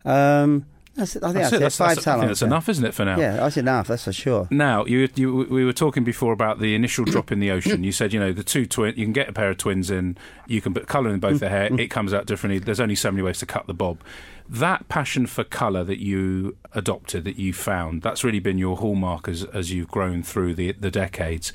Um, 0.05 0.67
that's. 0.97 1.17
I 1.17 1.21
think 1.21 1.35
That's 1.35 1.50
that's, 1.50 1.53
it. 1.53 1.61
That's, 1.61 1.76
Five 1.76 1.95
that's, 1.97 2.05
think 2.05 2.21
that's 2.23 2.41
yeah. 2.41 2.47
enough, 2.47 2.69
isn't 2.69 2.85
it, 2.85 2.95
for 2.95 3.05
now? 3.05 3.19
Yeah, 3.19 3.37
that's 3.37 3.57
enough. 3.57 3.88
That's 3.88 4.05
for 4.05 4.12
sure. 4.12 4.49
Now, 4.50 4.85
you, 4.87 5.09
you, 5.15 5.35
we 5.35 5.65
were 5.65 5.73
talking 5.73 6.05
before 6.05 6.33
about 6.33 6.59
the 6.59 6.75
initial 6.75 7.05
drop 7.05 7.31
in 7.31 7.41
the 7.41 7.50
ocean. 7.50 7.85
You 7.85 7.93
said, 7.93 8.12
you 8.12 8.19
know, 8.21 8.33
the 8.33 8.43
two 8.43 8.67
twin, 8.67 8.95
you 8.97 9.05
can 9.05 9.12
get 9.12 9.29
a 9.29 9.33
pair 9.33 9.50
of 9.50 9.59
twins 9.59 9.91
in, 9.91 10.17
you 10.47 10.61
can 10.61 10.75
put 10.75 10.87
colour 10.87 11.11
in 11.11 11.21
both 11.21 11.41
the 11.41 11.49
hair, 11.49 11.69
it 11.79 11.88
comes 11.88 12.12
out 12.15 12.26
differently. 12.26 12.59
There's 12.59 12.81
only 12.81 12.95
so 12.95 13.11
many 13.11 13.23
ways 13.23 13.38
to 13.41 13.47
cut 13.47 13.67
the 13.67 13.75
bob. 13.75 14.00
That 14.49 14.88
passion 14.88 15.26
for 15.26 15.45
colour 15.45 15.85
that 15.85 15.99
you 15.99 16.57
adopted, 16.73 17.25
that 17.25 17.37
you 17.37 17.53
found, 17.53 18.03
that's 18.03 18.23
really 18.25 18.38
been 18.38 18.59
your 18.59 18.76
hallmark 18.76 19.29
as, 19.29 19.45
as 19.45 19.73
you've 19.73 19.88
grown 19.88 20.23
through 20.23 20.55
the, 20.55 20.73
the 20.73 20.91
decades. 20.91 21.53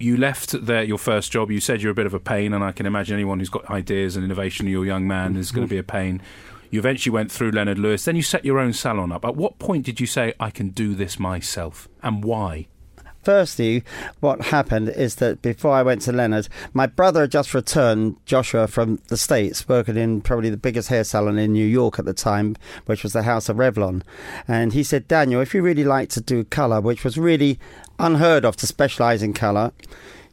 You 0.00 0.16
left 0.16 0.64
there 0.64 0.84
your 0.84 0.98
first 0.98 1.32
job. 1.32 1.50
You 1.50 1.60
said 1.60 1.82
you're 1.82 1.92
a 1.92 1.94
bit 1.94 2.06
of 2.06 2.14
a 2.14 2.20
pain, 2.20 2.54
and 2.54 2.62
I 2.62 2.72
can 2.72 2.86
imagine 2.86 3.14
anyone 3.14 3.40
who's 3.40 3.48
got 3.48 3.68
ideas 3.68 4.16
and 4.16 4.24
innovation, 4.24 4.66
you're 4.68 4.84
a 4.84 4.86
young 4.86 5.06
man, 5.06 5.36
is 5.36 5.50
going 5.50 5.66
to 5.66 5.70
be 5.70 5.78
a 5.78 5.82
pain. 5.82 6.22
You 6.70 6.78
eventually 6.78 7.12
went 7.12 7.32
through 7.32 7.50
Leonard 7.50 7.78
Lewis. 7.78 8.04
Then 8.04 8.16
you 8.16 8.22
set 8.22 8.44
your 8.44 8.58
own 8.58 8.72
salon 8.72 9.12
up. 9.12 9.24
At 9.24 9.36
what 9.36 9.58
point 9.58 9.86
did 9.86 10.00
you 10.00 10.06
say, 10.06 10.34
I 10.38 10.50
can 10.50 10.68
do 10.68 10.94
this 10.94 11.18
myself? 11.18 11.88
And 12.02 12.22
why? 12.22 12.66
Firstly, 13.24 13.84
what 14.20 14.46
happened 14.46 14.88
is 14.88 15.16
that 15.16 15.42
before 15.42 15.72
I 15.72 15.82
went 15.82 16.02
to 16.02 16.12
Leonard, 16.12 16.48
my 16.72 16.86
brother 16.86 17.22
had 17.22 17.32
just 17.32 17.52
returned, 17.52 18.16
Joshua, 18.24 18.66
from 18.68 19.00
the 19.08 19.16
States, 19.16 19.68
working 19.68 19.96
in 19.96 20.20
probably 20.20 20.50
the 20.50 20.56
biggest 20.56 20.88
hair 20.88 21.04
salon 21.04 21.38
in 21.38 21.52
New 21.52 21.66
York 21.66 21.98
at 21.98 22.04
the 22.04 22.14
time, 22.14 22.56
which 22.86 23.02
was 23.02 23.12
the 23.12 23.24
House 23.24 23.48
of 23.48 23.56
Revlon. 23.56 24.02
And 24.46 24.72
he 24.72 24.82
said, 24.82 25.08
Daniel, 25.08 25.40
if 25.40 25.52
you 25.52 25.62
really 25.62 25.84
like 25.84 26.08
to 26.10 26.20
do 26.20 26.44
colour, 26.44 26.80
which 26.80 27.04
was 27.04 27.18
really 27.18 27.58
unheard 27.98 28.44
of 28.44 28.56
to 28.56 28.66
specialise 28.66 29.20
in 29.20 29.34
colour, 29.34 29.72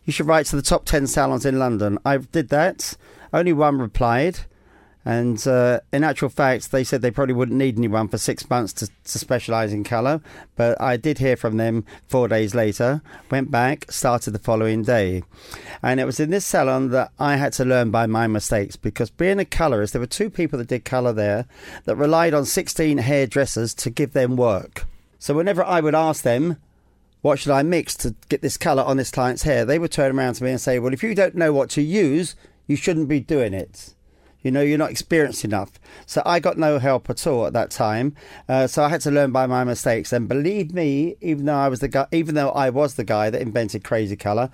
you 0.06 0.14
should 0.14 0.28
write 0.28 0.46
to 0.48 0.56
the 0.56 0.62
top 0.62 0.86
10 0.86 1.08
salons 1.08 1.46
in 1.46 1.60
London. 1.60 1.98
I 2.06 2.18
did 2.18 2.50
that. 2.50 2.96
Only 3.34 3.54
one 3.54 3.80
replied. 3.80 4.40
And 5.06 5.48
uh, 5.48 5.82
in 5.94 6.04
actual 6.04 6.30
fact, 6.30 6.72
they 6.72 6.84
said 6.84 7.04
they 7.04 7.12
probably 7.12 7.36
wouldn't 7.36 7.60
need 7.60 7.78
anyone 7.78 8.08
for 8.08 8.18
six 8.18 8.50
months 8.50 8.74
to, 8.74 8.88
to 8.88 9.20
specialise 9.20 9.72
in 9.72 9.84
colour. 9.84 10.20
But 10.56 10.82
I 10.82 10.98
did 10.98 11.20
hear 11.20 11.38
from 11.38 11.58
them 11.58 11.86
four 12.08 12.28
days 12.28 12.56
later, 12.56 13.04
went 13.30 13.52
back, 13.52 13.86
started 13.92 14.32
the 14.32 14.40
following 14.40 14.82
day. 14.82 15.22
And 15.84 16.00
it 16.00 16.06
was 16.06 16.20
in 16.20 16.32
this 16.32 16.46
salon 16.46 16.90
that 16.90 17.12
I 17.20 17.36
had 17.36 17.54
to 17.54 17.66
learn 17.66 17.92
by 17.92 18.08
my 18.08 18.26
mistakes 18.26 18.76
because 18.76 19.12
being 19.12 19.40
a 19.40 19.46
colourist, 19.46 19.94
there 19.94 20.00
were 20.00 20.08
two 20.08 20.32
people 20.32 20.58
that 20.58 20.70
did 20.70 20.86
colour 20.86 21.14
there 21.14 21.46
that 21.84 21.96
relied 21.96 22.34
on 22.34 22.46
16 22.46 22.98
hairdressers 22.98 23.76
to 23.76 23.92
give 23.92 24.14
them 24.14 24.36
work. 24.36 24.86
So 25.20 25.36
whenever 25.36 25.64
I 25.64 25.82
would 25.82 25.96
ask 25.96 26.24
them, 26.24 26.58
what 27.22 27.40
should 27.40 27.52
I 27.52 27.64
mix 27.64 27.96
to 27.96 28.14
get 28.30 28.44
this 28.44 28.58
colour 28.58 28.84
on 28.84 28.98
this 28.98 29.10
client's 29.10 29.44
hair? 29.44 29.66
They 29.66 29.80
would 29.80 29.92
turn 29.92 30.18
around 30.18 30.36
to 30.36 30.44
me 30.44 30.52
and 30.52 30.62
say, 30.62 30.78
well, 30.78 30.94
if 30.94 31.02
you 31.02 31.16
don't 31.16 31.34
know 31.34 31.52
what 31.52 31.72
to 31.72 31.82
use, 31.82 32.36
you 32.68 32.76
shouldn't 32.76 33.08
be 33.08 33.20
doing 33.20 33.54
it. 33.54 33.95
You 34.46 34.52
know, 34.52 34.62
you're 34.62 34.78
not 34.78 34.92
experienced 34.92 35.44
enough. 35.44 35.72
So 36.06 36.22
I 36.24 36.40
got 36.40 36.56
no 36.56 36.78
help 36.78 37.10
at 37.10 37.26
all 37.26 37.48
at 37.48 37.54
that 37.54 37.72
time. 37.72 38.16
Uh, 38.48 38.68
so 38.68 38.84
I 38.84 38.90
had 38.90 39.02
to 39.02 39.10
learn 39.10 39.32
by 39.32 39.48
my 39.48 39.64
mistakes. 39.64 40.14
And 40.14 40.28
believe 40.28 40.72
me, 40.72 41.16
even 41.20 41.46
though 41.46 41.56
I 41.56 41.68
was 41.68 41.80
the 41.80 41.88
guy, 41.88 42.06
even 42.12 42.36
though 42.36 42.52
I 42.52 42.70
was 42.70 42.94
the 42.94 43.04
guy 43.04 43.32
that 43.32 43.42
invented 43.42 43.84
crazy 43.84 44.16
color 44.16 44.52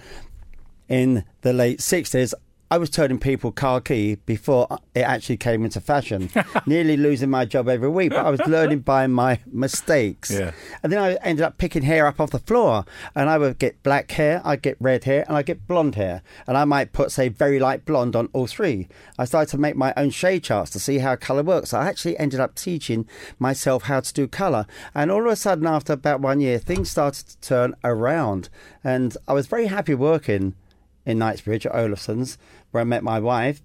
in 0.87 1.25
the 1.41 1.51
late 1.51 1.79
'60s, 1.79 2.33
I 2.71 2.77
was 2.77 2.89
turning 2.89 3.19
people 3.19 3.51
khaki 3.51 4.15
before 4.15 4.65
it 4.95 5.01
actually 5.01 5.35
came 5.35 5.65
into 5.65 5.81
fashion. 5.81 6.29
Nearly 6.65 6.95
losing 6.95 7.29
my 7.29 7.43
job 7.43 7.67
every 7.67 7.89
week, 7.89 8.11
but 8.11 8.25
I 8.25 8.29
was 8.29 8.39
learning 8.47 8.79
by 8.79 9.07
my 9.07 9.39
mistakes. 9.45 10.31
Yeah. 10.31 10.51
And 10.81 10.89
then 10.89 10.99
I 10.99 11.15
ended 11.15 11.43
up 11.43 11.57
picking 11.57 11.83
hair 11.83 12.07
up 12.07 12.21
off 12.21 12.31
the 12.31 12.39
floor. 12.39 12.85
And 13.13 13.29
I 13.29 13.37
would 13.37 13.59
get 13.59 13.83
black 13.83 14.09
hair, 14.11 14.41
I'd 14.45 14.61
get 14.61 14.77
red 14.79 15.03
hair, 15.03 15.25
and 15.27 15.35
I'd 15.35 15.47
get 15.47 15.67
blonde 15.67 15.95
hair. 15.95 16.21
And 16.47 16.57
I 16.57 16.63
might 16.63 16.93
put, 16.93 17.11
say, 17.11 17.27
very 17.27 17.59
light 17.59 17.83
blonde 17.83 18.15
on 18.15 18.29
all 18.31 18.47
three. 18.47 18.87
I 19.19 19.25
started 19.25 19.51
to 19.51 19.57
make 19.57 19.75
my 19.75 19.93
own 19.97 20.09
shade 20.09 20.45
charts 20.45 20.71
to 20.71 20.79
see 20.79 20.99
how 20.99 21.17
colour 21.17 21.43
works. 21.43 21.73
I 21.73 21.89
actually 21.89 22.17
ended 22.17 22.39
up 22.39 22.55
teaching 22.55 23.05
myself 23.37 23.83
how 23.83 23.99
to 23.99 24.13
do 24.13 24.29
colour. 24.29 24.65
And 24.95 25.11
all 25.11 25.25
of 25.25 25.33
a 25.33 25.35
sudden, 25.35 25.67
after 25.67 25.91
about 25.91 26.21
one 26.21 26.39
year, 26.39 26.57
things 26.57 26.89
started 26.89 27.27
to 27.27 27.41
turn 27.41 27.75
around. 27.83 28.47
And 28.81 29.17
I 29.27 29.33
was 29.33 29.47
very 29.47 29.65
happy 29.65 29.93
working 29.93 30.55
in 31.05 31.19
Knightsbridge 31.19 31.65
at 31.65 31.75
Olafson's, 31.75 32.37
where 32.71 32.81
I 32.81 32.85
met 32.85 33.03
my 33.03 33.19
wife. 33.19 33.61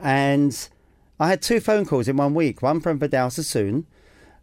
And 0.00 0.68
I 1.18 1.28
had 1.28 1.42
two 1.42 1.60
phone 1.60 1.84
calls 1.84 2.08
in 2.08 2.16
one 2.16 2.34
week 2.34 2.62
one 2.62 2.80
from 2.80 2.98
Vidal 2.98 3.30
Sassoon 3.30 3.86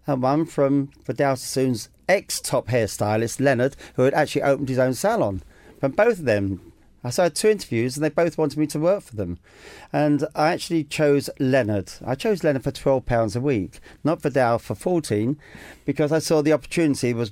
and 0.05 0.21
one 0.21 0.45
from 0.45 0.91
Vidal 1.05 1.35
Sassoon's 1.35 1.89
ex 2.07 2.39
top 2.39 2.67
hairstylist, 2.67 3.39
Leonard, 3.39 3.75
who 3.95 4.03
had 4.03 4.13
actually 4.13 4.43
opened 4.43 4.69
his 4.69 4.79
own 4.79 4.93
salon. 4.93 5.43
From 5.79 5.91
both 5.91 6.19
of 6.19 6.25
them, 6.25 6.73
I 7.03 7.11
had 7.11 7.35
two 7.35 7.49
interviews 7.49 7.95
and 7.95 8.03
they 8.03 8.09
both 8.09 8.37
wanted 8.37 8.59
me 8.59 8.67
to 8.67 8.79
work 8.79 9.03
for 9.03 9.15
them. 9.15 9.39
And 9.93 10.27
I 10.35 10.51
actually 10.51 10.83
chose 10.83 11.29
Leonard. 11.39 11.91
I 12.05 12.15
chose 12.15 12.43
Leonard 12.43 12.63
for 12.63 12.71
£12 12.71 13.35
a 13.35 13.39
week, 13.39 13.79
not 14.03 14.21
Vidal 14.21 14.59
for 14.59 14.75
14 14.75 15.39
because 15.85 16.11
I 16.11 16.19
saw 16.19 16.41
the 16.41 16.53
opportunity 16.53 17.13
was 17.13 17.31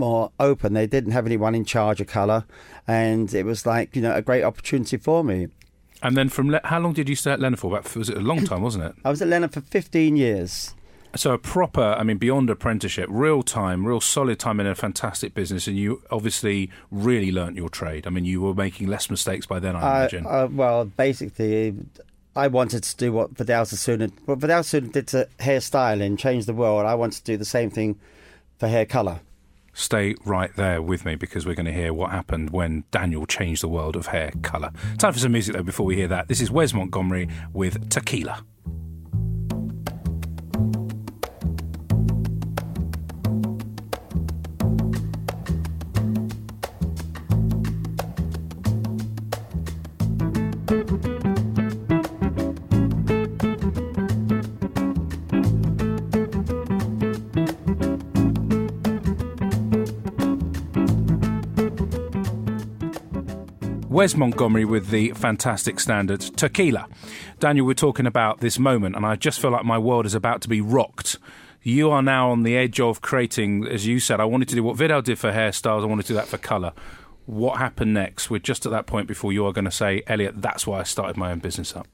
more 0.00 0.32
open. 0.40 0.72
They 0.72 0.86
didn't 0.86 1.12
have 1.12 1.26
anyone 1.26 1.54
in 1.54 1.64
charge 1.64 2.00
of 2.00 2.08
colour 2.08 2.44
and 2.88 3.32
it 3.32 3.44
was 3.44 3.64
like, 3.64 3.94
you 3.94 4.02
know, 4.02 4.14
a 4.14 4.22
great 4.22 4.42
opportunity 4.42 4.96
for 4.96 5.22
me. 5.22 5.48
And 6.02 6.16
then 6.16 6.28
from 6.28 6.50
Le- 6.50 6.60
how 6.64 6.80
long 6.80 6.94
did 6.94 7.08
you 7.08 7.14
stay 7.14 7.30
at 7.30 7.40
Leonard 7.40 7.60
for? 7.60 7.68
About, 7.76 7.94
was 7.94 8.08
it 8.08 8.16
a 8.16 8.20
long 8.20 8.44
time, 8.44 8.62
wasn't 8.62 8.84
it? 8.84 8.94
I 9.04 9.10
was 9.10 9.22
at 9.22 9.28
Leonard 9.28 9.52
for 9.52 9.60
15 9.60 10.16
years. 10.16 10.74
So 11.16 11.32
a 11.32 11.38
proper, 11.38 11.82
I 11.98 12.04
mean, 12.04 12.18
beyond 12.18 12.48
apprenticeship, 12.50 13.06
real 13.10 13.42
time, 13.42 13.84
real 13.84 14.00
solid 14.00 14.38
time 14.38 14.60
in 14.60 14.66
a 14.66 14.76
fantastic 14.76 15.34
business, 15.34 15.66
and 15.66 15.76
you 15.76 16.02
obviously 16.10 16.70
really 16.90 17.32
learnt 17.32 17.56
your 17.56 17.68
trade. 17.68 18.06
I 18.06 18.10
mean, 18.10 18.24
you 18.24 18.40
were 18.40 18.54
making 18.54 18.86
less 18.86 19.10
mistakes 19.10 19.44
by 19.44 19.58
then, 19.58 19.74
I 19.74 19.80
I, 19.80 19.98
imagine. 19.98 20.26
uh, 20.26 20.48
well, 20.50 20.84
basically, 20.84 21.74
I 22.36 22.46
wanted 22.46 22.84
to 22.84 22.96
do 22.96 23.12
what 23.12 23.32
Vidal 23.32 23.64
Sassoon 23.64 24.12
what 24.24 24.38
Vidal 24.38 24.62
Sassoon 24.62 24.90
did 24.90 25.08
to 25.08 25.28
hairstyling, 25.40 26.16
change 26.16 26.46
the 26.46 26.54
world. 26.54 26.86
I 26.86 26.94
wanted 26.94 27.18
to 27.18 27.24
do 27.24 27.36
the 27.36 27.44
same 27.44 27.70
thing 27.70 27.98
for 28.58 28.68
hair 28.68 28.86
colour. 28.86 29.20
Stay 29.80 30.14
right 30.26 30.54
there 30.56 30.82
with 30.82 31.06
me 31.06 31.14
because 31.14 31.46
we're 31.46 31.54
going 31.54 31.64
to 31.64 31.72
hear 31.72 31.94
what 31.94 32.10
happened 32.10 32.50
when 32.50 32.84
Daniel 32.90 33.24
changed 33.24 33.62
the 33.62 33.68
world 33.68 33.96
of 33.96 34.08
hair 34.08 34.30
colour. 34.42 34.72
Time 34.98 35.14
for 35.14 35.18
some 35.18 35.32
music 35.32 35.56
though. 35.56 35.62
Before 35.62 35.86
we 35.86 35.96
hear 35.96 36.08
that, 36.08 36.28
this 36.28 36.42
is 36.42 36.50
Wes 36.50 36.74
Montgomery 36.74 37.30
with 37.54 37.88
Tequila. 37.88 38.44
Wes 64.00 64.16
Montgomery 64.16 64.64
with 64.64 64.88
the 64.88 65.10
fantastic 65.10 65.78
standard 65.78 66.22
Tequila. 66.22 66.88
Daniel, 67.38 67.66
we're 67.66 67.74
talking 67.74 68.06
about 68.06 68.40
this 68.40 68.58
moment, 68.58 68.96
and 68.96 69.04
I 69.04 69.14
just 69.14 69.38
feel 69.38 69.50
like 69.50 69.66
my 69.66 69.76
world 69.76 70.06
is 70.06 70.14
about 70.14 70.40
to 70.40 70.48
be 70.48 70.62
rocked. 70.62 71.18
You 71.62 71.90
are 71.90 72.00
now 72.00 72.30
on 72.30 72.42
the 72.42 72.56
edge 72.56 72.80
of 72.80 73.02
creating, 73.02 73.66
as 73.66 73.86
you 73.86 74.00
said, 74.00 74.18
I 74.18 74.24
wanted 74.24 74.48
to 74.48 74.54
do 74.54 74.62
what 74.62 74.78
Vidal 74.78 75.02
did 75.02 75.18
for 75.18 75.30
hairstyles, 75.30 75.82
I 75.82 75.84
wanted 75.84 76.06
to 76.06 76.08
do 76.08 76.14
that 76.14 76.28
for 76.28 76.38
colour. 76.38 76.72
What 77.26 77.58
happened 77.58 77.92
next? 77.92 78.30
We're 78.30 78.38
just 78.38 78.64
at 78.64 78.72
that 78.72 78.86
point 78.86 79.06
before 79.06 79.34
you 79.34 79.44
are 79.44 79.52
going 79.52 79.66
to 79.66 79.70
say, 79.70 80.02
Elliot, 80.06 80.40
that's 80.40 80.66
why 80.66 80.80
I 80.80 80.84
started 80.84 81.18
my 81.18 81.30
own 81.30 81.40
business 81.40 81.76
up. 81.76 81.86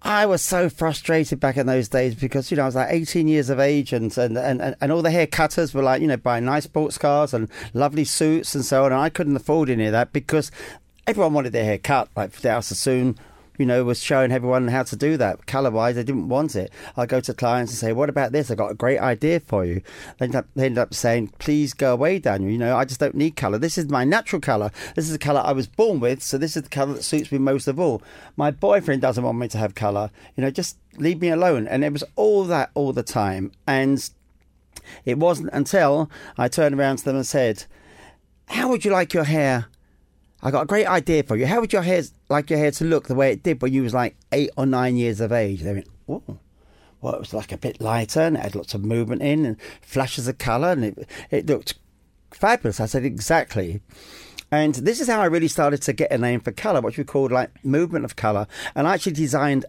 I 0.00 0.26
was 0.26 0.42
so 0.42 0.68
frustrated 0.68 1.40
back 1.40 1.56
in 1.56 1.66
those 1.66 1.88
days 1.88 2.14
because, 2.14 2.52
you 2.52 2.56
know, 2.56 2.62
I 2.62 2.66
was 2.66 2.76
like 2.76 2.92
18 2.92 3.26
years 3.26 3.50
of 3.50 3.58
age 3.58 3.92
and, 3.92 4.16
and, 4.16 4.38
and, 4.38 4.76
and 4.80 4.92
all 4.92 5.02
the 5.02 5.10
hair 5.10 5.26
cutters 5.26 5.74
were 5.74 5.82
like, 5.82 6.02
you 6.02 6.06
know, 6.06 6.16
buying 6.16 6.44
nice 6.44 6.64
sports 6.64 6.98
cars 6.98 7.34
and 7.34 7.48
lovely 7.74 8.04
suits 8.04 8.54
and 8.54 8.64
so 8.64 8.84
on. 8.84 8.92
And 8.92 9.00
I 9.00 9.08
couldn't 9.08 9.34
afford 9.34 9.70
any 9.70 9.86
of 9.86 9.92
that 9.92 10.12
because 10.12 10.52
everyone 11.08 11.32
wanted 11.32 11.52
their 11.52 11.64
hair 11.64 11.78
cut. 11.78 12.10
Like 12.14 12.32
Vidal 12.32 12.60
Sassoon, 12.60 13.18
you 13.56 13.64
know, 13.64 13.82
was 13.82 14.02
showing 14.02 14.30
everyone 14.30 14.68
how 14.68 14.82
to 14.82 14.94
do 14.94 15.16
that. 15.16 15.46
Colour 15.46 15.70
wise, 15.70 15.94
they 15.94 16.04
didn't 16.04 16.28
want 16.28 16.54
it. 16.54 16.70
I 16.98 17.06
go 17.06 17.18
to 17.20 17.32
clients 17.32 17.72
and 17.72 17.78
say, 17.78 17.92
What 17.94 18.10
about 18.10 18.32
this? 18.32 18.50
I 18.50 18.54
got 18.54 18.70
a 18.70 18.74
great 18.74 18.98
idea 18.98 19.40
for 19.40 19.64
you. 19.64 19.80
They 20.18 20.26
end, 20.26 20.36
up, 20.36 20.46
they 20.54 20.66
end 20.66 20.76
up 20.76 20.92
saying, 20.92 21.28
Please 21.38 21.72
go 21.72 21.94
away, 21.94 22.18
Daniel. 22.18 22.50
You 22.50 22.58
know, 22.58 22.76
I 22.76 22.84
just 22.84 23.00
don't 23.00 23.14
need 23.14 23.36
colour. 23.36 23.56
This 23.56 23.78
is 23.78 23.88
my 23.88 24.04
natural 24.04 24.40
colour. 24.40 24.70
This 24.96 25.06
is 25.06 25.12
the 25.12 25.18
colour 25.18 25.40
I 25.42 25.52
was 25.52 25.66
born 25.66 25.98
with. 25.98 26.22
So 26.22 26.36
this 26.36 26.56
is 26.56 26.64
the 26.64 26.68
colour 26.68 26.92
that 26.92 27.04
suits 27.04 27.32
me 27.32 27.38
most 27.38 27.66
of 27.66 27.80
all. 27.80 28.02
My 28.36 28.50
boyfriend 28.50 29.00
doesn't 29.00 29.24
want 29.24 29.38
me 29.38 29.48
to 29.48 29.58
have 29.58 29.74
colour. 29.74 30.10
You 30.36 30.42
know, 30.42 30.50
just 30.50 30.76
leave 30.98 31.22
me 31.22 31.30
alone. 31.30 31.66
And 31.66 31.84
it 31.84 31.92
was 31.92 32.04
all 32.16 32.44
that 32.44 32.70
all 32.74 32.92
the 32.92 33.02
time. 33.02 33.52
And 33.66 34.08
it 35.06 35.18
wasn't 35.18 35.50
until 35.54 36.10
I 36.36 36.48
turned 36.48 36.78
around 36.78 36.98
to 36.98 37.04
them 37.06 37.16
and 37.16 37.26
said, 37.26 37.64
How 38.48 38.68
would 38.68 38.84
you 38.84 38.90
like 38.90 39.14
your 39.14 39.24
hair 39.24 39.68
I 40.42 40.50
got 40.50 40.62
a 40.62 40.66
great 40.66 40.86
idea 40.86 41.22
for 41.24 41.36
you. 41.36 41.46
How 41.46 41.60
would 41.60 41.72
your 41.72 41.82
hair 41.82 42.02
like 42.28 42.50
your 42.50 42.58
hair 42.58 42.70
to 42.72 42.84
look 42.84 43.08
the 43.08 43.14
way 43.14 43.32
it 43.32 43.42
did 43.42 43.60
when 43.60 43.72
you 43.72 43.82
was 43.82 43.94
like 43.94 44.16
eight 44.32 44.50
or 44.56 44.66
nine 44.66 44.96
years 44.96 45.20
of 45.20 45.32
age? 45.32 45.62
They 45.62 45.74
went, 45.74 45.88
oh, 46.08 46.38
well, 47.00 47.14
it 47.14 47.20
was 47.20 47.34
like 47.34 47.52
a 47.52 47.58
bit 47.58 47.80
lighter 47.80 48.20
and 48.20 48.36
it 48.36 48.42
had 48.42 48.54
lots 48.54 48.74
of 48.74 48.84
movement 48.84 49.22
in 49.22 49.44
and 49.44 49.56
flashes 49.82 50.28
of 50.28 50.38
colour 50.38 50.72
and 50.72 50.84
it, 50.84 51.08
it 51.30 51.46
looked 51.46 51.74
fabulous. 52.30 52.80
I 52.80 52.86
said, 52.86 53.04
exactly. 53.04 53.80
And 54.50 54.74
this 54.76 55.00
is 55.00 55.08
how 55.08 55.20
I 55.20 55.26
really 55.26 55.48
started 55.48 55.82
to 55.82 55.92
get 55.92 56.10
a 56.10 56.18
name 56.18 56.40
for 56.40 56.52
colour, 56.52 56.80
which 56.80 56.98
we 56.98 57.04
called 57.04 57.32
like 57.32 57.64
movement 57.64 58.04
of 58.04 58.16
colour. 58.16 58.46
And 58.74 58.86
I 58.86 58.94
actually 58.94 59.12
designed 59.12 59.66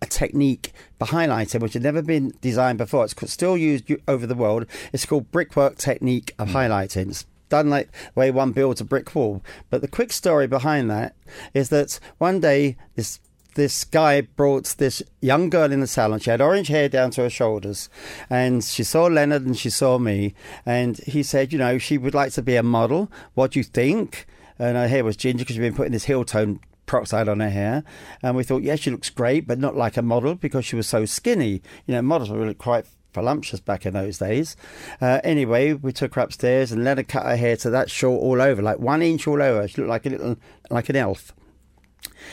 a 0.00 0.06
technique 0.06 0.72
for 0.98 1.06
highlighting 1.06 1.60
which 1.60 1.74
had 1.74 1.82
never 1.82 2.02
been 2.02 2.32
designed 2.40 2.78
before. 2.78 3.04
It's 3.04 3.32
still 3.32 3.56
used 3.56 3.90
over 4.08 4.26
the 4.26 4.34
world. 4.34 4.66
It's 4.92 5.06
called 5.06 5.30
brickwork 5.30 5.76
technique 5.76 6.34
of 6.38 6.50
hmm. 6.50 6.56
highlighting. 6.56 7.10
It's 7.10 7.26
done 7.52 7.68
like 7.68 7.92
the 7.92 8.20
way 8.20 8.30
one 8.30 8.52
builds 8.52 8.80
a 8.80 8.84
brick 8.84 9.14
wall. 9.14 9.42
But 9.68 9.82
the 9.82 9.88
quick 9.88 10.10
story 10.10 10.46
behind 10.46 10.90
that 10.90 11.14
is 11.52 11.68
that 11.68 12.00
one 12.16 12.40
day 12.40 12.76
this 12.96 13.20
this 13.54 13.84
guy 13.84 14.22
brought 14.22 14.64
this 14.78 15.02
young 15.20 15.50
girl 15.50 15.70
in 15.70 15.80
the 15.80 15.86
salon. 15.86 16.18
She 16.20 16.30
had 16.30 16.40
orange 16.40 16.68
hair 16.68 16.88
down 16.88 17.10
to 17.10 17.20
her 17.20 17.28
shoulders, 17.28 17.90
and 18.30 18.64
she 18.64 18.82
saw 18.82 19.04
Leonard 19.04 19.44
and 19.44 19.58
she 19.58 19.68
saw 19.68 19.98
me. 19.98 20.34
And 20.64 20.96
he 21.00 21.22
said, 21.22 21.52
"You 21.52 21.58
know, 21.58 21.76
she 21.76 21.98
would 21.98 22.14
like 22.14 22.32
to 22.32 22.42
be 22.42 22.56
a 22.56 22.62
model. 22.62 23.12
What 23.34 23.50
do 23.50 23.60
you 23.60 23.64
think?" 23.64 24.26
And 24.58 24.78
her 24.78 24.88
hair 24.88 25.04
was 25.04 25.18
ginger 25.18 25.44
because 25.44 25.56
she'd 25.56 25.60
been 25.60 25.74
putting 25.74 25.92
this 25.92 26.06
Hiltone 26.06 26.60
peroxide 26.86 27.28
on 27.28 27.40
her 27.40 27.50
hair. 27.50 27.84
And 28.22 28.34
we 28.36 28.44
thought, 28.44 28.62
yeah, 28.62 28.76
she 28.76 28.90
looks 28.90 29.10
great, 29.10 29.46
but 29.46 29.58
not 29.58 29.76
like 29.76 29.96
a 29.96 30.02
model 30.02 30.34
because 30.34 30.64
she 30.64 30.76
was 30.76 30.86
so 30.86 31.04
skinny. 31.04 31.62
You 31.86 31.94
know, 31.94 32.02
models 32.02 32.30
were 32.30 32.38
really 32.38 32.54
quite 32.54 32.86
voluptuous 33.12 33.60
back 33.60 33.86
in 33.86 33.94
those 33.94 34.18
days. 34.18 34.56
Uh, 35.00 35.20
anyway, 35.24 35.72
we 35.72 35.92
took 35.92 36.14
her 36.14 36.20
upstairs 36.20 36.72
and 36.72 36.84
let 36.84 36.98
her 36.98 37.04
cut 37.04 37.24
her 37.24 37.36
hair 37.36 37.56
to 37.58 37.70
that 37.70 37.90
short 37.90 38.22
all 38.22 38.40
over, 38.40 38.62
like 38.62 38.78
one 38.78 39.02
inch 39.02 39.26
all 39.26 39.42
over. 39.42 39.66
She 39.68 39.80
looked 39.80 39.90
like 39.90 40.06
a 40.06 40.10
little, 40.10 40.36
like 40.70 40.88
an 40.88 40.96
elf. 40.96 41.32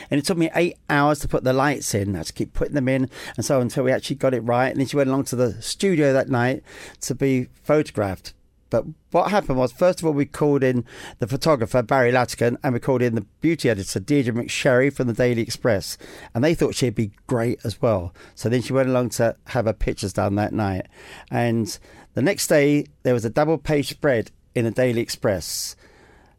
And 0.10 0.20
it 0.20 0.26
took 0.26 0.38
me 0.38 0.50
eight 0.56 0.78
hours 0.90 1.20
to 1.20 1.28
put 1.28 1.44
the 1.44 1.54
lights 1.54 1.94
in. 1.94 2.16
I 2.16 2.20
had 2.20 2.28
to 2.28 2.34
keep 2.34 2.54
putting 2.54 2.76
them 2.76 2.88
in 2.88 3.10
and 3.36 3.46
so 3.46 3.62
until 3.62 3.84
we 3.84 3.92
actually 3.92 4.16
got 4.18 4.34
it 4.34 4.42
right. 4.42 4.70
And 4.70 4.80
then 4.80 4.88
she 4.88 4.98
went 4.98 5.10
along 5.10 5.26
to 5.26 5.36
the 5.36 5.62
studio 5.62 6.14
that 6.14 6.30
night 6.30 6.64
to 7.02 7.16
be 7.16 7.48
photographed. 7.64 8.34
But 8.70 8.86
what 9.12 9.32
happened 9.32 9.58
was, 9.58 9.72
first 9.72 10.00
of 10.00 10.06
all, 10.06 10.14
we 10.14 10.26
called 10.26 10.64
in 10.64 10.86
the 11.20 11.28
photographer, 11.28 11.82
Barry 11.82 12.12
Lategan, 12.12 12.58
and 12.64 12.74
we 12.74 12.80
called 12.80 13.02
in 13.02 13.16
the 13.16 13.26
beauty 13.42 13.70
editor, 13.70 14.00
Deirdre 14.00 14.34
McSharry 14.34 14.94
from 14.94 15.08
the 15.08 15.14
Daily 15.14 15.42
Express. 15.42 15.98
And 16.34 16.44
they 16.44 16.54
thought 16.54 16.76
she'd 16.76 16.96
be 16.96 17.12
great 17.28 17.60
as 17.64 17.82
well. 17.82 18.14
So 18.36 18.50
then 18.50 18.62
she 18.62 18.74
went 18.74 18.90
along 18.90 19.10
to 19.12 19.36
have 19.48 19.66
her 19.66 19.74
pictures 19.74 20.14
done 20.14 20.36
that 20.36 20.54
night. 20.54 20.88
And 21.32 21.78
the 22.14 22.22
next 22.22 22.48
day, 22.48 22.86
there 23.04 23.14
was 23.14 23.26
a 23.26 23.30
double 23.30 23.58
page 23.58 23.90
spread 23.90 24.32
in 24.56 24.66
the 24.66 24.72
Daily 24.72 25.02
Express. 25.02 25.76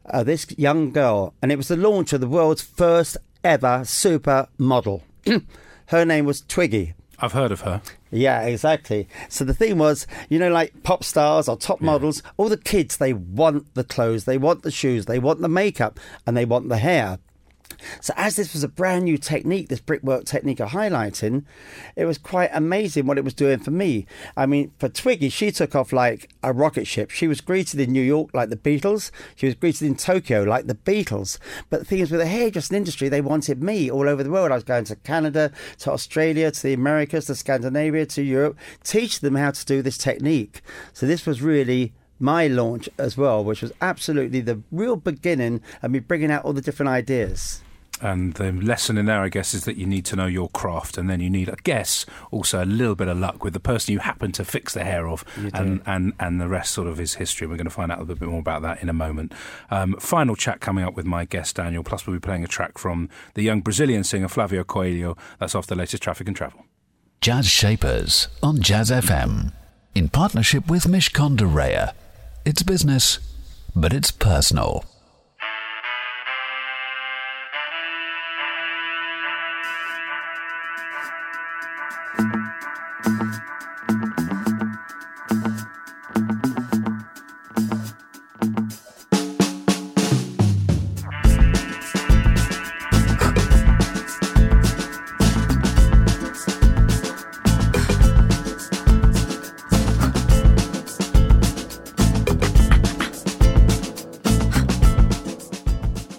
Uh, 0.06 0.22
this 0.22 0.46
young 0.56 0.92
girl, 0.92 1.34
and 1.42 1.52
it 1.52 1.56
was 1.56 1.68
the 1.68 1.76
launch 1.76 2.12
of 2.12 2.20
the 2.20 2.28
world's 2.28 2.62
first 2.62 3.16
ever 3.44 3.80
supermodel. 3.80 5.02
her 5.86 6.04
name 6.04 6.24
was 6.24 6.40
Twiggy. 6.42 6.94
I've 7.20 7.32
heard 7.32 7.52
of 7.52 7.62
her. 7.62 7.82
Yeah, 8.10 8.42
exactly. 8.42 9.08
So 9.28 9.44
the 9.44 9.54
thing 9.54 9.78
was, 9.78 10.06
you 10.28 10.38
know, 10.38 10.50
like 10.50 10.82
pop 10.82 11.04
stars 11.04 11.48
or 11.48 11.56
top 11.56 11.80
models, 11.80 12.22
all 12.36 12.48
the 12.48 12.56
kids, 12.56 12.96
they 12.96 13.12
want 13.12 13.74
the 13.74 13.84
clothes, 13.84 14.24
they 14.24 14.38
want 14.38 14.62
the 14.62 14.70
shoes, 14.70 15.06
they 15.06 15.18
want 15.18 15.40
the 15.40 15.48
makeup, 15.48 16.00
and 16.26 16.36
they 16.36 16.44
want 16.44 16.68
the 16.68 16.78
hair. 16.78 17.18
So, 18.00 18.12
as 18.16 18.36
this 18.36 18.52
was 18.52 18.62
a 18.62 18.68
brand 18.68 19.04
new 19.04 19.18
technique, 19.18 19.68
this 19.68 19.80
brickwork 19.80 20.24
technique 20.24 20.60
of 20.60 20.70
highlighting, 20.70 21.44
it 21.96 22.04
was 22.04 22.18
quite 22.18 22.50
amazing 22.52 23.06
what 23.06 23.18
it 23.18 23.24
was 23.24 23.34
doing 23.34 23.58
for 23.58 23.70
me. 23.70 24.06
I 24.36 24.46
mean, 24.46 24.72
for 24.78 24.88
Twiggy, 24.88 25.28
she 25.28 25.50
took 25.50 25.74
off 25.74 25.92
like 25.92 26.30
a 26.42 26.52
rocket 26.52 26.86
ship. 26.86 27.10
She 27.10 27.28
was 27.28 27.40
greeted 27.40 27.80
in 27.80 27.92
New 27.92 28.02
York 28.02 28.30
like 28.34 28.50
the 28.50 28.56
Beatles. 28.56 29.10
She 29.36 29.46
was 29.46 29.54
greeted 29.54 29.86
in 29.86 29.96
Tokyo 29.96 30.42
like 30.42 30.66
the 30.66 30.74
Beatles. 30.74 31.38
But 31.68 31.80
the 31.80 31.86
thing 31.86 32.00
is, 32.00 32.10
with 32.10 32.20
the 32.20 32.26
hairdressing 32.26 32.76
industry, 32.76 33.08
they 33.08 33.20
wanted 33.20 33.62
me 33.62 33.90
all 33.90 34.08
over 34.08 34.22
the 34.22 34.30
world. 34.30 34.52
I 34.52 34.56
was 34.56 34.64
going 34.64 34.84
to 34.84 34.96
Canada, 34.96 35.52
to 35.78 35.92
Australia, 35.92 36.50
to 36.50 36.62
the 36.62 36.72
Americas, 36.72 37.26
to 37.26 37.34
Scandinavia, 37.34 38.06
to 38.06 38.22
Europe, 38.22 38.58
teach 38.84 39.20
them 39.20 39.34
how 39.34 39.50
to 39.50 39.64
do 39.64 39.82
this 39.82 39.98
technique. 39.98 40.62
So, 40.92 41.06
this 41.06 41.26
was 41.26 41.42
really 41.42 41.92
my 42.20 42.46
launch 42.46 42.88
as 42.98 43.16
well, 43.16 43.42
which 43.42 43.62
was 43.62 43.72
absolutely 43.80 44.40
the 44.40 44.62
real 44.70 44.96
beginning 44.96 45.62
of 45.82 45.90
me 45.90 45.98
bringing 45.98 46.30
out 46.30 46.44
all 46.44 46.52
the 46.52 46.60
different 46.60 46.90
ideas. 46.90 47.62
And 48.02 48.32
the 48.34 48.50
lesson 48.52 48.96
in 48.96 49.06
there, 49.06 49.20
I 49.20 49.28
guess, 49.28 49.52
is 49.52 49.64
that 49.64 49.76
you 49.76 49.84
need 49.84 50.06
to 50.06 50.16
know 50.16 50.26
your 50.26 50.48
craft, 50.48 50.96
and 50.96 51.10
then 51.10 51.20
you 51.20 51.28
need, 51.28 51.50
I 51.50 51.56
guess, 51.64 52.06
also 52.30 52.64
a 52.64 52.64
little 52.64 52.94
bit 52.94 53.08
of 53.08 53.18
luck 53.18 53.44
with 53.44 53.52
the 53.52 53.60
person 53.60 53.92
you 53.92 53.98
happen 53.98 54.32
to 54.32 54.44
fix 54.44 54.72
the 54.72 54.84
hair 54.84 55.06
of, 55.06 55.22
and, 55.52 55.82
and 55.84 56.14
and 56.18 56.40
the 56.40 56.48
rest 56.48 56.70
sort 56.70 56.88
of 56.88 56.98
is 56.98 57.14
history. 57.14 57.46
We're 57.46 57.56
going 57.56 57.66
to 57.66 57.70
find 57.70 57.92
out 57.92 57.98
a 57.98 58.00
little 58.00 58.16
bit 58.16 58.28
more 58.28 58.40
about 58.40 58.62
that 58.62 58.82
in 58.82 58.88
a 58.88 58.94
moment. 58.94 59.34
Um, 59.70 59.96
final 60.00 60.34
chat 60.34 60.60
coming 60.60 60.82
up 60.84 60.94
with 60.94 61.04
my 61.04 61.26
guest 61.26 61.56
Daniel. 61.56 61.82
Plus, 61.82 62.06
we'll 62.06 62.16
be 62.16 62.20
playing 62.20 62.42
a 62.42 62.48
track 62.48 62.78
from 62.78 63.10
the 63.34 63.42
young 63.42 63.60
Brazilian 63.60 64.02
singer 64.02 64.28
Flavia 64.28 64.64
Coelho. 64.64 65.16
That's 65.38 65.54
off 65.54 65.66
the 65.66 65.74
latest 65.74 66.02
Traffic 66.02 66.26
and 66.26 66.36
Travel. 66.36 66.64
Jazz 67.20 67.46
Shapers 67.46 68.28
on 68.42 68.62
Jazz 68.62 68.90
FM. 68.90 69.52
In 69.94 70.08
partnership 70.08 70.70
with 70.70 70.84
Mishcon 70.84 71.36
de 71.36 71.44
Reya. 71.44 71.92
It's 72.42 72.62
business, 72.62 73.18
but 73.76 73.92
it's 73.92 74.10
personal. 74.10 74.84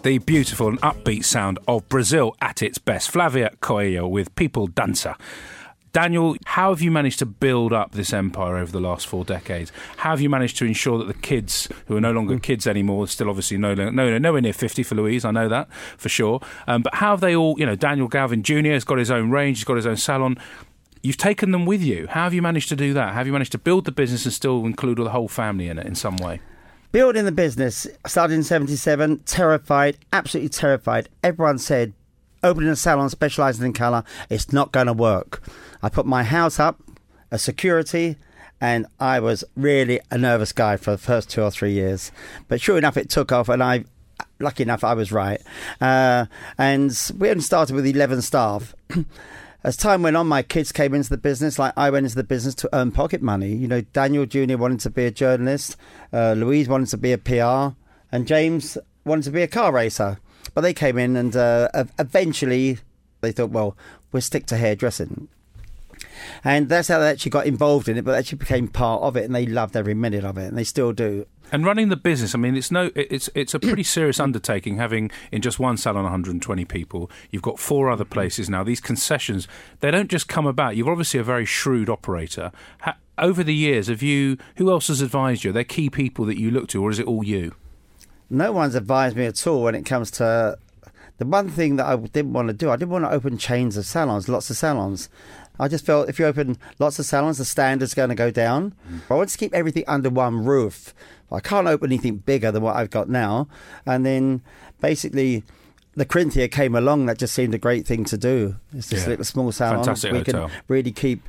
The 0.03 0.17
beautiful 0.17 0.67
and 0.67 0.81
upbeat 0.81 1.25
sound 1.25 1.59
of 1.67 1.87
Brazil 1.87 2.35
at 2.41 2.63
its 2.63 2.79
best. 2.79 3.11
Flavia 3.11 3.51
Coelho 3.61 4.07
with 4.07 4.33
People 4.33 4.65
Dancer. 4.65 5.15
Daniel, 5.93 6.35
how 6.45 6.69
have 6.69 6.81
you 6.81 6.89
managed 6.89 7.19
to 7.19 7.27
build 7.27 7.71
up 7.71 7.91
this 7.91 8.11
empire 8.11 8.57
over 8.57 8.71
the 8.71 8.79
last 8.79 9.05
four 9.05 9.23
decades? 9.23 9.71
How 9.97 10.09
have 10.09 10.19
you 10.19 10.27
managed 10.27 10.57
to 10.57 10.65
ensure 10.65 10.97
that 10.97 11.05
the 11.05 11.13
kids, 11.13 11.69
who 11.85 11.97
are 11.97 12.01
no 12.01 12.13
longer 12.13 12.39
kids 12.39 12.65
anymore, 12.65 13.07
still 13.09 13.29
obviously 13.29 13.57
no, 13.57 13.75
no, 13.75 13.91
no, 13.91 14.17
nowhere 14.17 14.41
near 14.41 14.53
50 14.53 14.81
for 14.81 14.95
Louise, 14.95 15.23
I 15.23 15.29
know 15.29 15.47
that 15.49 15.71
for 15.71 16.09
sure. 16.09 16.41
Um, 16.65 16.81
but 16.81 16.95
how 16.95 17.11
have 17.11 17.21
they 17.21 17.35
all, 17.35 17.59
you 17.59 17.65
know, 17.67 17.75
Daniel 17.75 18.07
Galvin 18.07 18.41
Jr. 18.41 18.71
has 18.71 18.83
got 18.83 18.97
his 18.97 19.11
own 19.11 19.29
range, 19.29 19.59
he's 19.59 19.65
got 19.65 19.75
his 19.75 19.85
own 19.85 19.97
salon. 19.97 20.39
You've 21.03 21.17
taken 21.17 21.51
them 21.51 21.67
with 21.67 21.83
you. 21.83 22.07
How 22.07 22.23
have 22.23 22.33
you 22.33 22.41
managed 22.41 22.69
to 22.69 22.75
do 22.75 22.93
that? 22.93 23.09
How 23.09 23.15
have 23.15 23.27
you 23.27 23.33
managed 23.33 23.51
to 23.51 23.59
build 23.59 23.85
the 23.85 23.91
business 23.91 24.25
and 24.25 24.33
still 24.33 24.65
include 24.65 24.97
the 24.97 25.11
whole 25.11 25.27
family 25.27 25.67
in 25.67 25.77
it 25.77 25.85
in 25.85 25.93
some 25.93 26.17
way? 26.17 26.41
Building 26.91 27.23
the 27.23 27.31
business, 27.31 27.87
started 28.05 28.33
in 28.33 28.43
77, 28.43 29.19
terrified, 29.19 29.97
absolutely 30.11 30.49
terrified. 30.49 31.07
Everyone 31.23 31.57
said, 31.57 31.93
opening 32.43 32.69
a 32.69 32.75
salon 32.75 33.09
specialising 33.09 33.63
in 33.65 33.71
colour, 33.71 34.03
it's 34.29 34.51
not 34.51 34.73
going 34.73 34.87
to 34.87 34.93
work. 34.93 35.41
I 35.81 35.87
put 35.87 36.05
my 36.05 36.23
house 36.23 36.59
up, 36.59 36.81
a 37.31 37.39
security, 37.39 38.17
and 38.59 38.87
I 38.99 39.21
was 39.21 39.45
really 39.55 40.01
a 40.11 40.17
nervous 40.17 40.51
guy 40.51 40.75
for 40.75 40.91
the 40.91 40.97
first 40.97 41.29
two 41.29 41.41
or 41.41 41.49
three 41.49 41.71
years. 41.71 42.11
But 42.49 42.59
sure 42.59 42.77
enough, 42.77 42.97
it 42.97 43.09
took 43.09 43.31
off, 43.31 43.47
and 43.47 43.63
I, 43.63 43.85
lucky 44.39 44.63
enough, 44.63 44.83
I 44.83 44.93
was 44.93 45.13
right. 45.13 45.41
Uh, 45.79 46.25
and 46.57 46.91
we 47.17 47.29
only 47.29 47.41
started 47.41 47.73
with 47.73 47.85
11 47.85 48.21
staff. 48.21 48.75
As 49.63 49.77
time 49.77 50.01
went 50.01 50.17
on, 50.17 50.27
my 50.27 50.41
kids 50.41 50.71
came 50.71 50.93
into 50.95 51.09
the 51.09 51.17
business. 51.17 51.59
Like 51.59 51.73
I 51.77 51.91
went 51.91 52.05
into 52.05 52.15
the 52.15 52.23
business 52.23 52.55
to 52.55 52.69
earn 52.73 52.91
pocket 52.91 53.21
money. 53.21 53.53
You 53.53 53.67
know, 53.67 53.81
Daniel 53.81 54.25
Jr. 54.25 54.57
wanted 54.57 54.79
to 54.81 54.89
be 54.89 55.05
a 55.05 55.11
journalist, 55.11 55.77
uh, 56.11 56.33
Louise 56.33 56.67
wanted 56.67 56.89
to 56.89 56.97
be 56.97 57.11
a 57.11 57.17
PR, 57.17 57.75
and 58.11 58.25
James 58.25 58.77
wanted 59.05 59.25
to 59.25 59.31
be 59.31 59.43
a 59.43 59.47
car 59.47 59.71
racer. 59.71 60.19
But 60.55 60.61
they 60.61 60.73
came 60.73 60.97
in, 60.97 61.15
and 61.15 61.35
uh, 61.35 61.69
eventually 61.99 62.79
they 63.21 63.31
thought, 63.31 63.51
well, 63.51 63.77
we'll 64.11 64.21
stick 64.21 64.47
to 64.47 64.57
hairdressing. 64.57 65.27
And 66.43 66.67
that's 66.67 66.87
how 66.87 66.99
they 66.99 67.09
actually 67.09 67.29
got 67.29 67.45
involved 67.45 67.87
in 67.87 67.97
it, 67.97 68.03
but 68.03 68.17
actually 68.17 68.39
became 68.39 68.67
part 68.67 69.03
of 69.03 69.15
it, 69.15 69.25
and 69.25 69.35
they 69.35 69.45
loved 69.45 69.77
every 69.77 69.93
minute 69.93 70.23
of 70.23 70.39
it, 70.39 70.47
and 70.47 70.57
they 70.57 70.63
still 70.63 70.91
do. 70.91 71.27
And 71.51 71.65
running 71.65 71.89
the 71.89 71.95
business, 71.97 72.33
I 72.33 72.37
mean, 72.37 72.55
it's 72.55 72.71
no, 72.71 72.91
it's 72.95 73.29
it's 73.35 73.53
a 73.53 73.59
pretty 73.59 73.83
serious 73.83 74.19
undertaking. 74.19 74.77
Having 74.77 75.11
in 75.31 75.41
just 75.41 75.59
one 75.59 75.77
salon 75.77 76.03
120 76.03 76.65
people, 76.65 77.11
you've 77.29 77.41
got 77.41 77.59
four 77.59 77.89
other 77.89 78.05
places 78.05 78.49
now. 78.49 78.63
These 78.63 78.79
concessions, 78.79 79.47
they 79.81 79.91
don't 79.91 80.09
just 80.09 80.27
come 80.27 80.47
about. 80.47 80.75
You're 80.77 80.91
obviously 80.91 81.19
a 81.19 81.23
very 81.23 81.45
shrewd 81.45 81.89
operator. 81.89 82.51
Ha- 82.81 82.97
over 83.17 83.43
the 83.43 83.53
years, 83.53 83.87
have 83.87 84.01
you? 84.01 84.37
Who 84.55 84.71
else 84.71 84.87
has 84.87 85.01
advised 85.01 85.43
you? 85.43 85.49
Are 85.49 85.53
there 85.53 85.63
key 85.63 85.89
people 85.89 86.25
that 86.25 86.39
you 86.39 86.49
look 86.49 86.67
to, 86.69 86.81
or 86.81 86.89
is 86.89 86.99
it 86.99 87.05
all 87.05 87.23
you? 87.23 87.53
no 88.31 88.51
one's 88.53 88.75
advised 88.75 89.17
me 89.17 89.25
at 89.25 89.45
all 89.45 89.61
when 89.63 89.75
it 89.75 89.85
comes 89.85 90.09
to 90.09 90.57
the 91.17 91.25
one 91.25 91.49
thing 91.49 91.75
that 91.75 91.85
I 91.85 91.97
didn't 91.97 92.33
want 92.33 92.47
to 92.47 92.53
do. 92.53 92.71
I 92.71 92.77
didn't 92.77 92.89
want 92.89 93.05
to 93.05 93.11
open 93.11 93.37
chains 93.37 93.77
of 93.77 93.85
salons, 93.85 94.27
lots 94.27 94.49
of 94.49 94.57
salons. 94.57 95.09
I 95.59 95.67
just 95.67 95.85
felt 95.85 96.09
if 96.09 96.17
you 96.19 96.25
open 96.25 96.57
lots 96.79 96.97
of 96.99 97.05
salons, 97.05 97.37
the 97.37 97.45
standard's 97.45 97.93
going 97.93 98.09
to 98.09 98.15
go 98.15 98.31
down. 98.31 98.73
I 99.09 99.13
want 99.13 99.29
to 99.29 99.37
keep 99.37 99.53
everything 99.53 99.83
under 99.87 100.09
one 100.09 100.43
roof. 100.45 100.93
I 101.31 101.39
can't 101.39 101.67
open 101.67 101.89
anything 101.91 102.17
bigger 102.17 102.51
than 102.51 102.63
what 102.63 102.75
I've 102.75 102.89
got 102.89 103.09
now. 103.09 103.47
And 103.85 104.05
then 104.05 104.41
basically, 104.81 105.43
the 105.95 106.05
Corinthia 106.05 106.49
came 106.51 106.75
along. 106.75 107.05
That 107.05 107.17
just 107.19 107.33
seemed 107.33 107.53
a 107.53 107.57
great 107.57 107.85
thing 107.85 108.05
to 108.05 108.17
do. 108.17 108.55
It's 108.75 108.89
this 108.89 109.03
Yeah. 109.03 109.09
little 109.09 109.25
small 109.25 109.51
salon. 109.51 109.77
Fantastic 109.83 110.11
we 110.11 110.17
hotel. 110.19 110.47
can 110.49 110.57
really 110.67 110.91
keep 110.91 111.21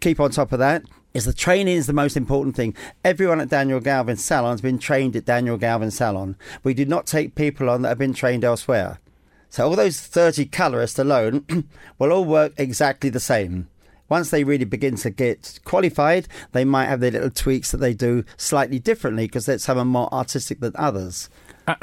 keep 0.00 0.20
on 0.20 0.30
top 0.30 0.52
of 0.52 0.58
that. 0.58 0.84
is 1.14 1.26
the 1.26 1.32
training 1.34 1.76
is 1.76 1.86
the 1.86 1.92
most 1.92 2.16
important 2.16 2.56
thing. 2.56 2.74
Everyone 3.04 3.38
at 3.38 3.50
Daniel 3.50 3.80
Galvin 3.80 4.16
Salon 4.16 4.52
has 4.52 4.62
been 4.62 4.78
trained 4.78 5.14
at 5.14 5.26
Daniel 5.26 5.58
Galvin 5.58 5.90
Salon. 5.90 6.36
We 6.64 6.72
do 6.72 6.86
not 6.86 7.04
take 7.06 7.34
people 7.34 7.68
on 7.68 7.82
that 7.82 7.88
have 7.90 7.98
been 7.98 8.14
trained 8.14 8.44
elsewhere. 8.44 8.98
So 9.52 9.68
all 9.68 9.76
those 9.76 10.00
30 10.00 10.46
colourists 10.46 10.98
alone 10.98 11.44
will 11.98 12.10
all 12.10 12.24
work 12.24 12.54
exactly 12.56 13.10
the 13.10 13.20
same. 13.20 13.68
Once 14.08 14.30
they 14.30 14.44
really 14.44 14.64
begin 14.64 14.96
to 14.96 15.10
get 15.10 15.60
qualified, 15.64 16.26
they 16.52 16.64
might 16.64 16.86
have 16.86 17.00
their 17.00 17.10
little 17.10 17.28
tweaks 17.28 17.70
that 17.70 17.76
they 17.76 17.92
do 17.92 18.24
slightly 18.38 18.78
differently 18.78 19.26
because 19.26 19.62
some 19.62 19.76
are 19.76 19.84
more 19.84 20.08
artistic 20.10 20.60
than 20.60 20.72
others. 20.76 21.28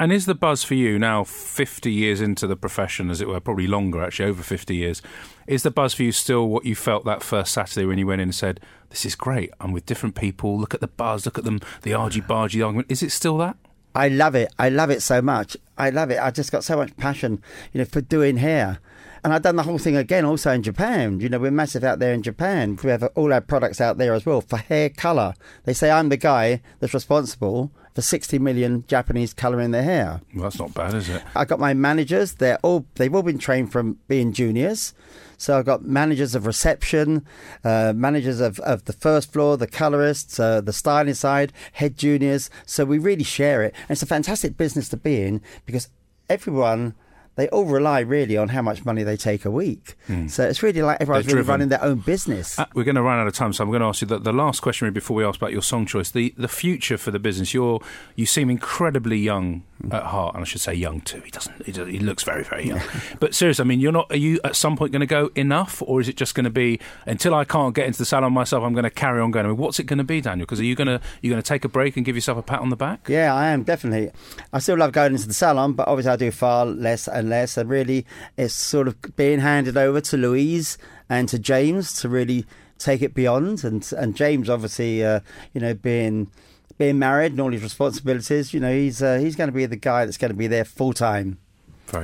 And 0.00 0.12
is 0.12 0.26
the 0.26 0.34
buzz 0.34 0.64
for 0.64 0.74
you 0.74 0.98
now, 0.98 1.22
50 1.22 1.92
years 1.92 2.20
into 2.20 2.48
the 2.48 2.56
profession, 2.56 3.08
as 3.08 3.20
it 3.20 3.28
were, 3.28 3.38
probably 3.38 3.68
longer 3.68 4.02
actually, 4.02 4.30
over 4.30 4.42
50 4.42 4.74
years, 4.74 5.00
is 5.46 5.62
the 5.62 5.70
buzz 5.70 5.94
for 5.94 6.02
you 6.02 6.10
still 6.10 6.48
what 6.48 6.64
you 6.64 6.74
felt 6.74 7.04
that 7.04 7.22
first 7.22 7.52
Saturday 7.52 7.86
when 7.86 7.98
you 7.98 8.06
went 8.08 8.20
in 8.20 8.30
and 8.30 8.34
said, 8.34 8.58
This 8.88 9.06
is 9.06 9.14
great, 9.14 9.52
I'm 9.60 9.70
with 9.70 9.86
different 9.86 10.16
people, 10.16 10.58
look 10.58 10.74
at 10.74 10.80
the 10.80 10.88
buzz, 10.88 11.24
look 11.24 11.38
at 11.38 11.44
them, 11.44 11.60
the 11.82 11.94
argy 11.94 12.20
bargy 12.20 12.66
argument? 12.66 12.90
Is 12.90 13.04
it 13.04 13.12
still 13.12 13.38
that? 13.38 13.56
I 13.94 14.08
love 14.08 14.34
it. 14.34 14.52
I 14.58 14.68
love 14.68 14.90
it 14.90 15.02
so 15.02 15.20
much. 15.20 15.56
I 15.76 15.90
love 15.90 16.10
it. 16.10 16.18
I 16.20 16.30
just 16.30 16.52
got 16.52 16.64
so 16.64 16.76
much 16.76 16.96
passion, 16.96 17.42
you 17.72 17.78
know, 17.78 17.84
for 17.84 18.00
doing 18.00 18.36
hair. 18.36 18.78
And 19.22 19.34
I've 19.34 19.42
done 19.42 19.56
the 19.56 19.64
whole 19.64 19.78
thing 19.78 19.96
again 19.96 20.24
also 20.24 20.50
in 20.50 20.62
Japan. 20.62 21.20
You 21.20 21.28
know, 21.28 21.38
we're 21.38 21.50
massive 21.50 21.84
out 21.84 21.98
there 21.98 22.14
in 22.14 22.22
Japan. 22.22 22.78
We 22.82 22.90
have 22.90 23.02
all 23.14 23.32
our 23.32 23.40
products 23.40 23.80
out 23.80 23.98
there 23.98 24.14
as 24.14 24.24
well 24.24 24.40
for 24.40 24.56
hair 24.56 24.88
colour. 24.88 25.34
They 25.64 25.74
say 25.74 25.90
I'm 25.90 26.08
the 26.08 26.16
guy 26.16 26.62
that's 26.78 26.94
responsible 26.94 27.70
for 27.94 28.00
60 28.00 28.38
million 28.38 28.84
Japanese 28.86 29.34
colouring 29.34 29.72
their 29.72 29.82
hair. 29.82 30.22
Well, 30.34 30.44
that's 30.44 30.58
not 30.58 30.72
bad, 30.72 30.94
is 30.94 31.08
it? 31.08 31.22
I 31.34 31.44
got 31.44 31.60
my 31.60 31.74
managers. 31.74 32.34
They're 32.34 32.58
all 32.62 32.86
they've 32.94 33.14
all 33.14 33.22
been 33.22 33.38
trained 33.38 33.72
from 33.72 33.98
being 34.08 34.32
juniors. 34.32 34.94
So 35.40 35.58
I've 35.58 35.64
got 35.64 35.82
managers 35.82 36.34
of 36.34 36.44
reception, 36.44 37.24
uh, 37.64 37.94
managers 37.96 38.40
of, 38.40 38.60
of 38.60 38.84
the 38.84 38.92
first 38.92 39.32
floor, 39.32 39.56
the 39.56 39.66
colorists, 39.66 40.38
uh, 40.38 40.60
the 40.60 40.74
styling 40.74 41.14
side, 41.14 41.54
head 41.72 41.96
juniors. 41.96 42.50
So 42.66 42.84
we 42.84 42.98
really 42.98 43.24
share 43.24 43.62
it. 43.62 43.72
And 43.88 43.92
it's 43.92 44.02
a 44.02 44.06
fantastic 44.06 44.58
business 44.58 44.90
to 44.90 44.98
be 44.98 45.22
in 45.22 45.40
because 45.64 45.88
everyone 46.28 46.94
they 47.36 47.48
all 47.48 47.64
rely 47.64 48.00
really 48.00 48.36
on 48.36 48.48
how 48.48 48.62
much 48.62 48.84
money 48.84 49.02
they 49.02 49.16
take 49.16 49.44
a 49.44 49.50
week. 49.50 49.96
Mm. 50.08 50.30
So 50.30 50.46
it's 50.46 50.62
really 50.62 50.82
like 50.82 51.00
everyone's 51.00 51.26
really 51.26 51.42
running 51.42 51.68
their 51.68 51.82
own 51.82 51.98
business. 51.98 52.58
Uh, 52.58 52.66
we're 52.74 52.84
going 52.84 52.96
to 52.96 53.02
run 53.02 53.18
out 53.18 53.26
of 53.26 53.32
time, 53.32 53.52
so 53.52 53.64
I'm 53.64 53.70
going 53.70 53.80
to 53.80 53.86
ask 53.86 54.02
you 54.02 54.06
the, 54.06 54.18
the 54.18 54.32
last 54.32 54.60
question 54.60 54.92
before 54.92 55.16
we 55.16 55.24
ask 55.24 55.40
about 55.40 55.52
your 55.52 55.62
song 55.62 55.86
choice. 55.86 56.10
The 56.10 56.34
the 56.36 56.48
future 56.48 56.98
for 56.98 57.10
the 57.10 57.18
business. 57.18 57.54
You're 57.54 57.80
you 58.16 58.26
seem 58.26 58.50
incredibly 58.50 59.18
young 59.18 59.62
at 59.90 60.04
heart, 60.04 60.34
and 60.34 60.42
I 60.42 60.44
should 60.44 60.60
say 60.60 60.74
young 60.74 61.00
too. 61.00 61.20
He 61.20 61.30
doesn't. 61.30 61.64
He, 61.64 61.72
he 61.72 61.98
looks 61.98 62.22
very 62.22 62.44
very 62.44 62.66
young. 62.66 62.82
but 63.20 63.34
seriously, 63.34 63.62
I 63.62 63.66
mean, 63.66 63.80
you're 63.80 63.92
not. 63.92 64.10
Are 64.10 64.16
you 64.16 64.40
at 64.44 64.56
some 64.56 64.76
point 64.76 64.92
going 64.92 65.00
to 65.00 65.06
go 65.06 65.30
enough, 65.34 65.82
or 65.86 66.00
is 66.00 66.08
it 66.08 66.16
just 66.16 66.34
going 66.34 66.44
to 66.44 66.50
be 66.50 66.80
until 67.06 67.34
I 67.34 67.44
can't 67.44 67.74
get 67.74 67.86
into 67.86 67.98
the 67.98 68.04
salon 68.04 68.32
myself? 68.32 68.64
I'm 68.64 68.72
going 68.72 68.84
to 68.84 68.90
carry 68.90 69.20
on 69.20 69.30
going. 69.30 69.46
I 69.46 69.48
mean, 69.50 69.58
what's 69.58 69.78
it 69.78 69.84
going 69.84 69.98
to 69.98 70.04
be, 70.04 70.20
Daniel? 70.20 70.44
Because 70.44 70.60
are 70.60 70.64
you 70.64 70.74
going 70.74 70.88
to 70.88 71.00
you 71.22 71.30
going 71.30 71.42
to 71.42 71.48
take 71.48 71.64
a 71.64 71.68
break 71.68 71.96
and 71.96 72.04
give 72.04 72.16
yourself 72.16 72.38
a 72.38 72.42
pat 72.42 72.60
on 72.60 72.70
the 72.70 72.76
back? 72.76 73.08
Yeah, 73.08 73.34
I 73.34 73.48
am 73.48 73.62
definitely. 73.62 74.10
I 74.52 74.58
still 74.58 74.76
love 74.76 74.92
going 74.92 75.12
into 75.12 75.28
the 75.28 75.34
salon, 75.34 75.72
but 75.72 75.88
obviously 75.88 76.12
I 76.12 76.16
do 76.16 76.30
far 76.30 76.66
less 76.66 77.08
less, 77.28 77.56
and 77.56 77.68
really 77.68 78.06
it's 78.36 78.54
sort 78.54 78.88
of 78.88 78.96
being 79.16 79.40
handed 79.40 79.76
over 79.76 80.00
to 80.00 80.16
Louise 80.16 80.78
and 81.08 81.28
to 81.28 81.38
James 81.38 81.92
to 82.00 82.08
really 82.08 82.46
take 82.78 83.02
it 83.02 83.14
beyond. 83.14 83.64
And 83.64 83.88
and 83.96 84.16
James, 84.16 84.48
obviously, 84.48 85.04
uh, 85.04 85.20
you 85.52 85.60
know, 85.60 85.74
being 85.74 86.30
being 86.78 86.98
married 86.98 87.32
and 87.32 87.40
all 87.40 87.52
his 87.52 87.62
responsibilities, 87.62 88.54
you 88.54 88.60
know, 88.60 88.72
he's 88.72 89.02
uh, 89.02 89.18
he's 89.18 89.36
going 89.36 89.48
to 89.48 89.54
be 89.54 89.66
the 89.66 89.76
guy 89.76 90.04
that's 90.04 90.16
going 90.16 90.30
to 90.30 90.36
be 90.36 90.46
there 90.46 90.64
full 90.64 90.92
time. 90.92 91.38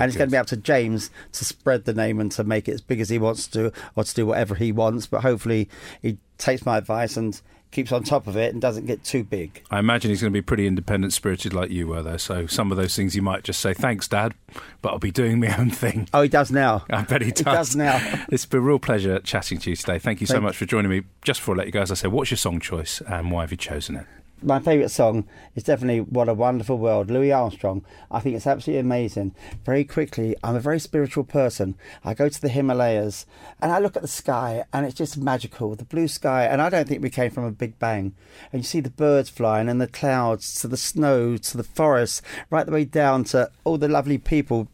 and 0.00 0.09
it's 0.09 0.16
going 0.16 0.29
to 0.29 0.35
be 0.35 0.38
up 0.38 0.48
to 0.48 0.57
James 0.57 1.11
to 1.33 1.44
spread 1.44 1.85
the 1.85 1.94
name 1.94 2.18
and 2.20 2.33
to 2.33 2.42
make 2.42 2.68
it 2.68 2.72
as 2.72 2.81
big 2.81 3.00
as 3.00 3.09
he 3.09 3.18
wants 3.18 3.46
to, 3.48 3.72
or 3.94 4.02
to 4.02 4.14
do 4.14 4.26
whatever 4.26 4.57
he 4.57 4.72
wants. 4.72 5.07
But 5.07 5.22
hopefully, 5.22 5.68
he 6.02 6.18
takes 6.38 6.66
my 6.66 6.76
advice 6.76 7.16
and 7.16 7.40
keeps 7.77 7.93
on 7.93 8.03
top 8.03 8.27
of 8.27 8.39
it 8.39 8.55
and 8.55 8.62
doesn't 8.62 8.87
get 8.87 9.05
too 9.05 9.23
big. 9.23 9.62
I 9.71 9.79
imagine 9.79 10.11
he's 10.11 10.23
going 10.23 10.33
to 10.33 10.37
be 10.37 10.41
pretty 10.41 10.67
independent 10.67 11.12
spirited 11.12 11.53
like 11.53 11.71
you 11.71 11.87
were, 11.87 12.03
though. 12.03 12.17
So 12.17 12.47
some 12.47 12.71
of 12.71 12.79
those 12.79 12.97
things 12.97 13.15
you 13.15 13.21
might 13.21 13.45
just 13.45 13.61
say, 13.61 13.75
"Thanks, 13.75 14.09
Dad," 14.09 14.33
but 14.81 14.95
I'll 14.95 14.99
be 14.99 15.11
doing 15.11 15.39
my 15.39 15.55
own 15.59 15.71
thing. 15.71 16.09
Oh, 16.15 16.23
he 16.23 16.29
does 16.31 16.51
now. 16.51 16.87
I 16.89 17.03
bet 17.03 17.21
he 17.21 17.33
does. 17.33 17.39
He 17.39 17.45
does 17.45 17.77
now. 17.77 18.25
it's 18.33 18.47
been 18.47 18.61
a 18.61 18.62
real 18.62 18.79
pleasure 18.79 19.19
chatting 19.19 19.59
to 19.59 19.71
you 19.71 19.77
today. 19.77 19.99
Thank 19.99 20.23
you 20.23 20.27
so 20.27 20.41
much 20.41 20.57
for 20.57 20.65
joining 20.65 20.91
me. 20.91 21.03
Just 21.23 21.41
before 21.41 21.55
I 21.55 21.59
let 21.59 21.67
you 21.67 21.73
go, 21.73 21.83
as 21.83 21.91
I 21.91 21.95
said, 21.95 22.12
what's 22.12 22.31
your 22.31 22.39
song 22.39 22.61
choice 22.61 23.03
and 23.03 23.31
why 23.31 23.43
have 23.43 23.51
you 23.51 23.59
chosen 23.59 23.97
it? 23.97 24.07
My 24.42 24.61
favourite 24.61 24.90
song 24.90 25.27
is 25.55 25.62
definitely 25.62 26.01
What 26.01 26.29
a 26.29 26.35
Wonderful 26.35 26.79
World, 26.79 27.11
Louis 27.11 27.33
Armstrong. 27.33 27.85
I 28.11 28.20
think 28.20 28.37
it's 28.37 28.46
absolutely 28.46 28.81
amazing. 28.81 29.35
Very 29.64 29.85
quickly, 29.85 30.37
I'm 30.44 30.57
a 30.57 30.61
very 30.61 30.79
spiritual 30.79 31.25
person. 31.25 31.75
I 32.05 32.14
go 32.14 32.29
to 32.29 32.40
the 32.40 32.49
Himalayas 32.49 33.25
and 33.61 33.72
I 33.72 33.79
look 33.79 33.96
at 33.96 34.03
the 34.03 34.09
sky 34.09 34.64
and 34.72 34.85
it's 34.85 34.94
just 34.94 35.16
magical, 35.16 35.75
the 35.75 35.85
blue 35.85 36.09
sky. 36.09 36.44
And 36.44 36.61
I 36.61 36.68
don't 36.68 36.87
think 36.87 37.03
we 37.03 37.11
came 37.11 37.31
from 37.31 37.44
a 37.44 37.51
big 37.51 37.79
bang. 37.79 38.14
And 38.53 38.61
you 38.61 38.64
see 38.64 38.81
the 38.81 38.90
birds 38.90 39.31
flying 39.31 39.68
and 39.68 39.81
the 39.81 39.87
clouds 39.87 40.61
to 40.61 40.68
the 40.68 40.77
snow 40.77 41.37
to 41.37 41.57
the 41.57 41.64
forests, 41.64 42.20
right 42.51 42.66
the 42.66 42.72
way 42.72 42.85
down 42.85 43.25
to 43.25 43.51
all 43.64 43.79
the 43.79 43.88
lovely 43.88 44.18
people 44.18 44.68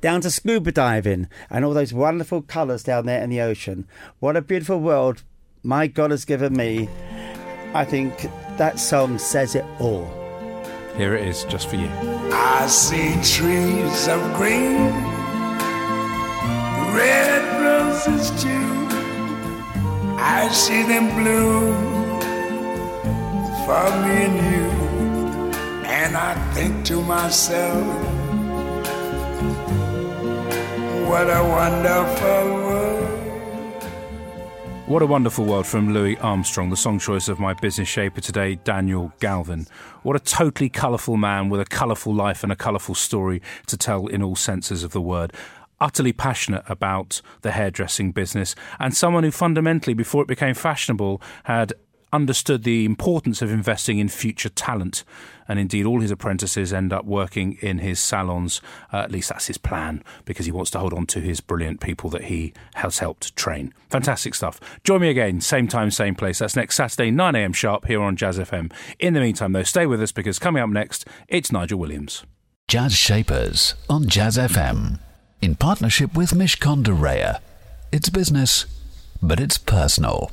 down 0.00 0.22
to 0.22 0.30
scuba 0.30 0.72
diving 0.72 1.28
and 1.50 1.62
all 1.62 1.74
those 1.74 1.92
wonderful 1.92 2.40
colours 2.40 2.82
down 2.82 3.04
there 3.04 3.22
in 3.22 3.28
the 3.28 3.40
ocean. 3.40 3.86
What 4.18 4.36
a 4.36 4.40
beautiful 4.40 4.80
world 4.80 5.22
my 5.62 5.86
God 5.86 6.10
has 6.10 6.24
given 6.24 6.54
me. 6.54 6.88
I 7.74 7.84
think 7.84 8.28
that 8.60 8.78
song 8.78 9.16
says 9.16 9.54
it 9.54 9.64
all. 9.78 10.06
Here 10.94 11.14
it 11.14 11.26
is, 11.26 11.44
just 11.44 11.70
for 11.70 11.76
you. 11.76 11.88
I 12.30 12.66
see 12.66 13.14
trees 13.24 14.06
of 14.06 14.20
green, 14.34 14.92
red 16.94 17.42
roses 17.64 18.28
too. 18.42 18.70
I 20.18 20.46
see 20.52 20.82
them 20.82 21.06
bloom 21.16 21.72
for 23.64 23.88
me 24.02 24.16
and 24.28 24.38
you. 24.52 24.68
And 25.88 26.14
I 26.14 26.34
think 26.52 26.84
to 26.90 27.00
myself, 27.00 27.86
what 31.08 31.28
a 31.30 31.42
wonderful 31.58 32.44
world. 32.66 32.89
What 34.90 35.02
a 35.02 35.06
wonderful 35.06 35.44
world 35.44 35.68
from 35.68 35.94
Louis 35.94 36.18
Armstrong, 36.18 36.70
the 36.70 36.76
song 36.76 36.98
choice 36.98 37.28
of 37.28 37.38
my 37.38 37.54
business 37.54 37.86
shaper 37.86 38.20
today, 38.20 38.56
Daniel 38.56 39.12
Galvin. 39.20 39.68
What 40.02 40.16
a 40.16 40.18
totally 40.18 40.68
colourful 40.68 41.16
man 41.16 41.48
with 41.48 41.60
a 41.60 41.64
colourful 41.64 42.12
life 42.12 42.42
and 42.42 42.50
a 42.50 42.56
colourful 42.56 42.96
story 42.96 43.40
to 43.68 43.76
tell 43.76 44.08
in 44.08 44.20
all 44.20 44.34
senses 44.34 44.82
of 44.82 44.90
the 44.90 45.00
word. 45.00 45.32
Utterly 45.80 46.12
passionate 46.12 46.64
about 46.66 47.22
the 47.42 47.52
hairdressing 47.52 48.10
business, 48.10 48.56
and 48.80 48.92
someone 48.92 49.22
who 49.22 49.30
fundamentally, 49.30 49.94
before 49.94 50.22
it 50.22 50.28
became 50.28 50.54
fashionable, 50.54 51.22
had 51.44 51.72
understood 52.12 52.64
the 52.64 52.84
importance 52.84 53.42
of 53.42 53.52
investing 53.52 53.98
in 53.98 54.08
future 54.08 54.48
talent. 54.48 55.04
And 55.50 55.58
indeed, 55.58 55.84
all 55.84 56.00
his 56.00 56.12
apprentices 56.12 56.72
end 56.72 56.92
up 56.92 57.04
working 57.04 57.58
in 57.60 57.80
his 57.80 57.98
salons. 57.98 58.62
Uh, 58.92 58.98
at 58.98 59.10
least 59.10 59.30
that's 59.30 59.48
his 59.48 59.58
plan, 59.58 60.04
because 60.24 60.46
he 60.46 60.52
wants 60.52 60.70
to 60.70 60.78
hold 60.78 60.92
on 60.92 61.06
to 61.06 61.18
his 61.18 61.40
brilliant 61.40 61.80
people 61.80 62.08
that 62.10 62.26
he 62.26 62.52
has 62.74 63.00
helped 63.00 63.34
train. 63.34 63.74
Fantastic 63.88 64.36
stuff. 64.36 64.60
Join 64.84 65.00
me 65.00 65.10
again, 65.10 65.40
same 65.40 65.66
time, 65.66 65.90
same 65.90 66.14
place. 66.14 66.38
That's 66.38 66.54
next 66.54 66.76
Saturday, 66.76 67.10
9am 67.10 67.52
sharp, 67.52 67.86
here 67.86 68.00
on 68.00 68.14
Jazz 68.14 68.38
FM. 68.38 68.72
In 69.00 69.14
the 69.14 69.18
meantime, 69.18 69.50
though, 69.50 69.64
stay 69.64 69.86
with 69.86 70.00
us 70.00 70.12
because 70.12 70.38
coming 70.38 70.62
up 70.62 70.70
next, 70.70 71.04
it's 71.26 71.50
Nigel 71.50 71.80
Williams. 71.80 72.24
Jazz 72.68 72.94
Shapers 72.94 73.74
on 73.88 74.08
Jazz 74.08 74.38
FM. 74.38 75.00
In 75.42 75.56
partnership 75.56 76.14
with 76.16 76.30
Mishcon 76.30 76.84
de 76.84 77.40
It's 77.90 78.08
business, 78.08 78.66
but 79.20 79.40
it's 79.40 79.58
personal. 79.58 80.30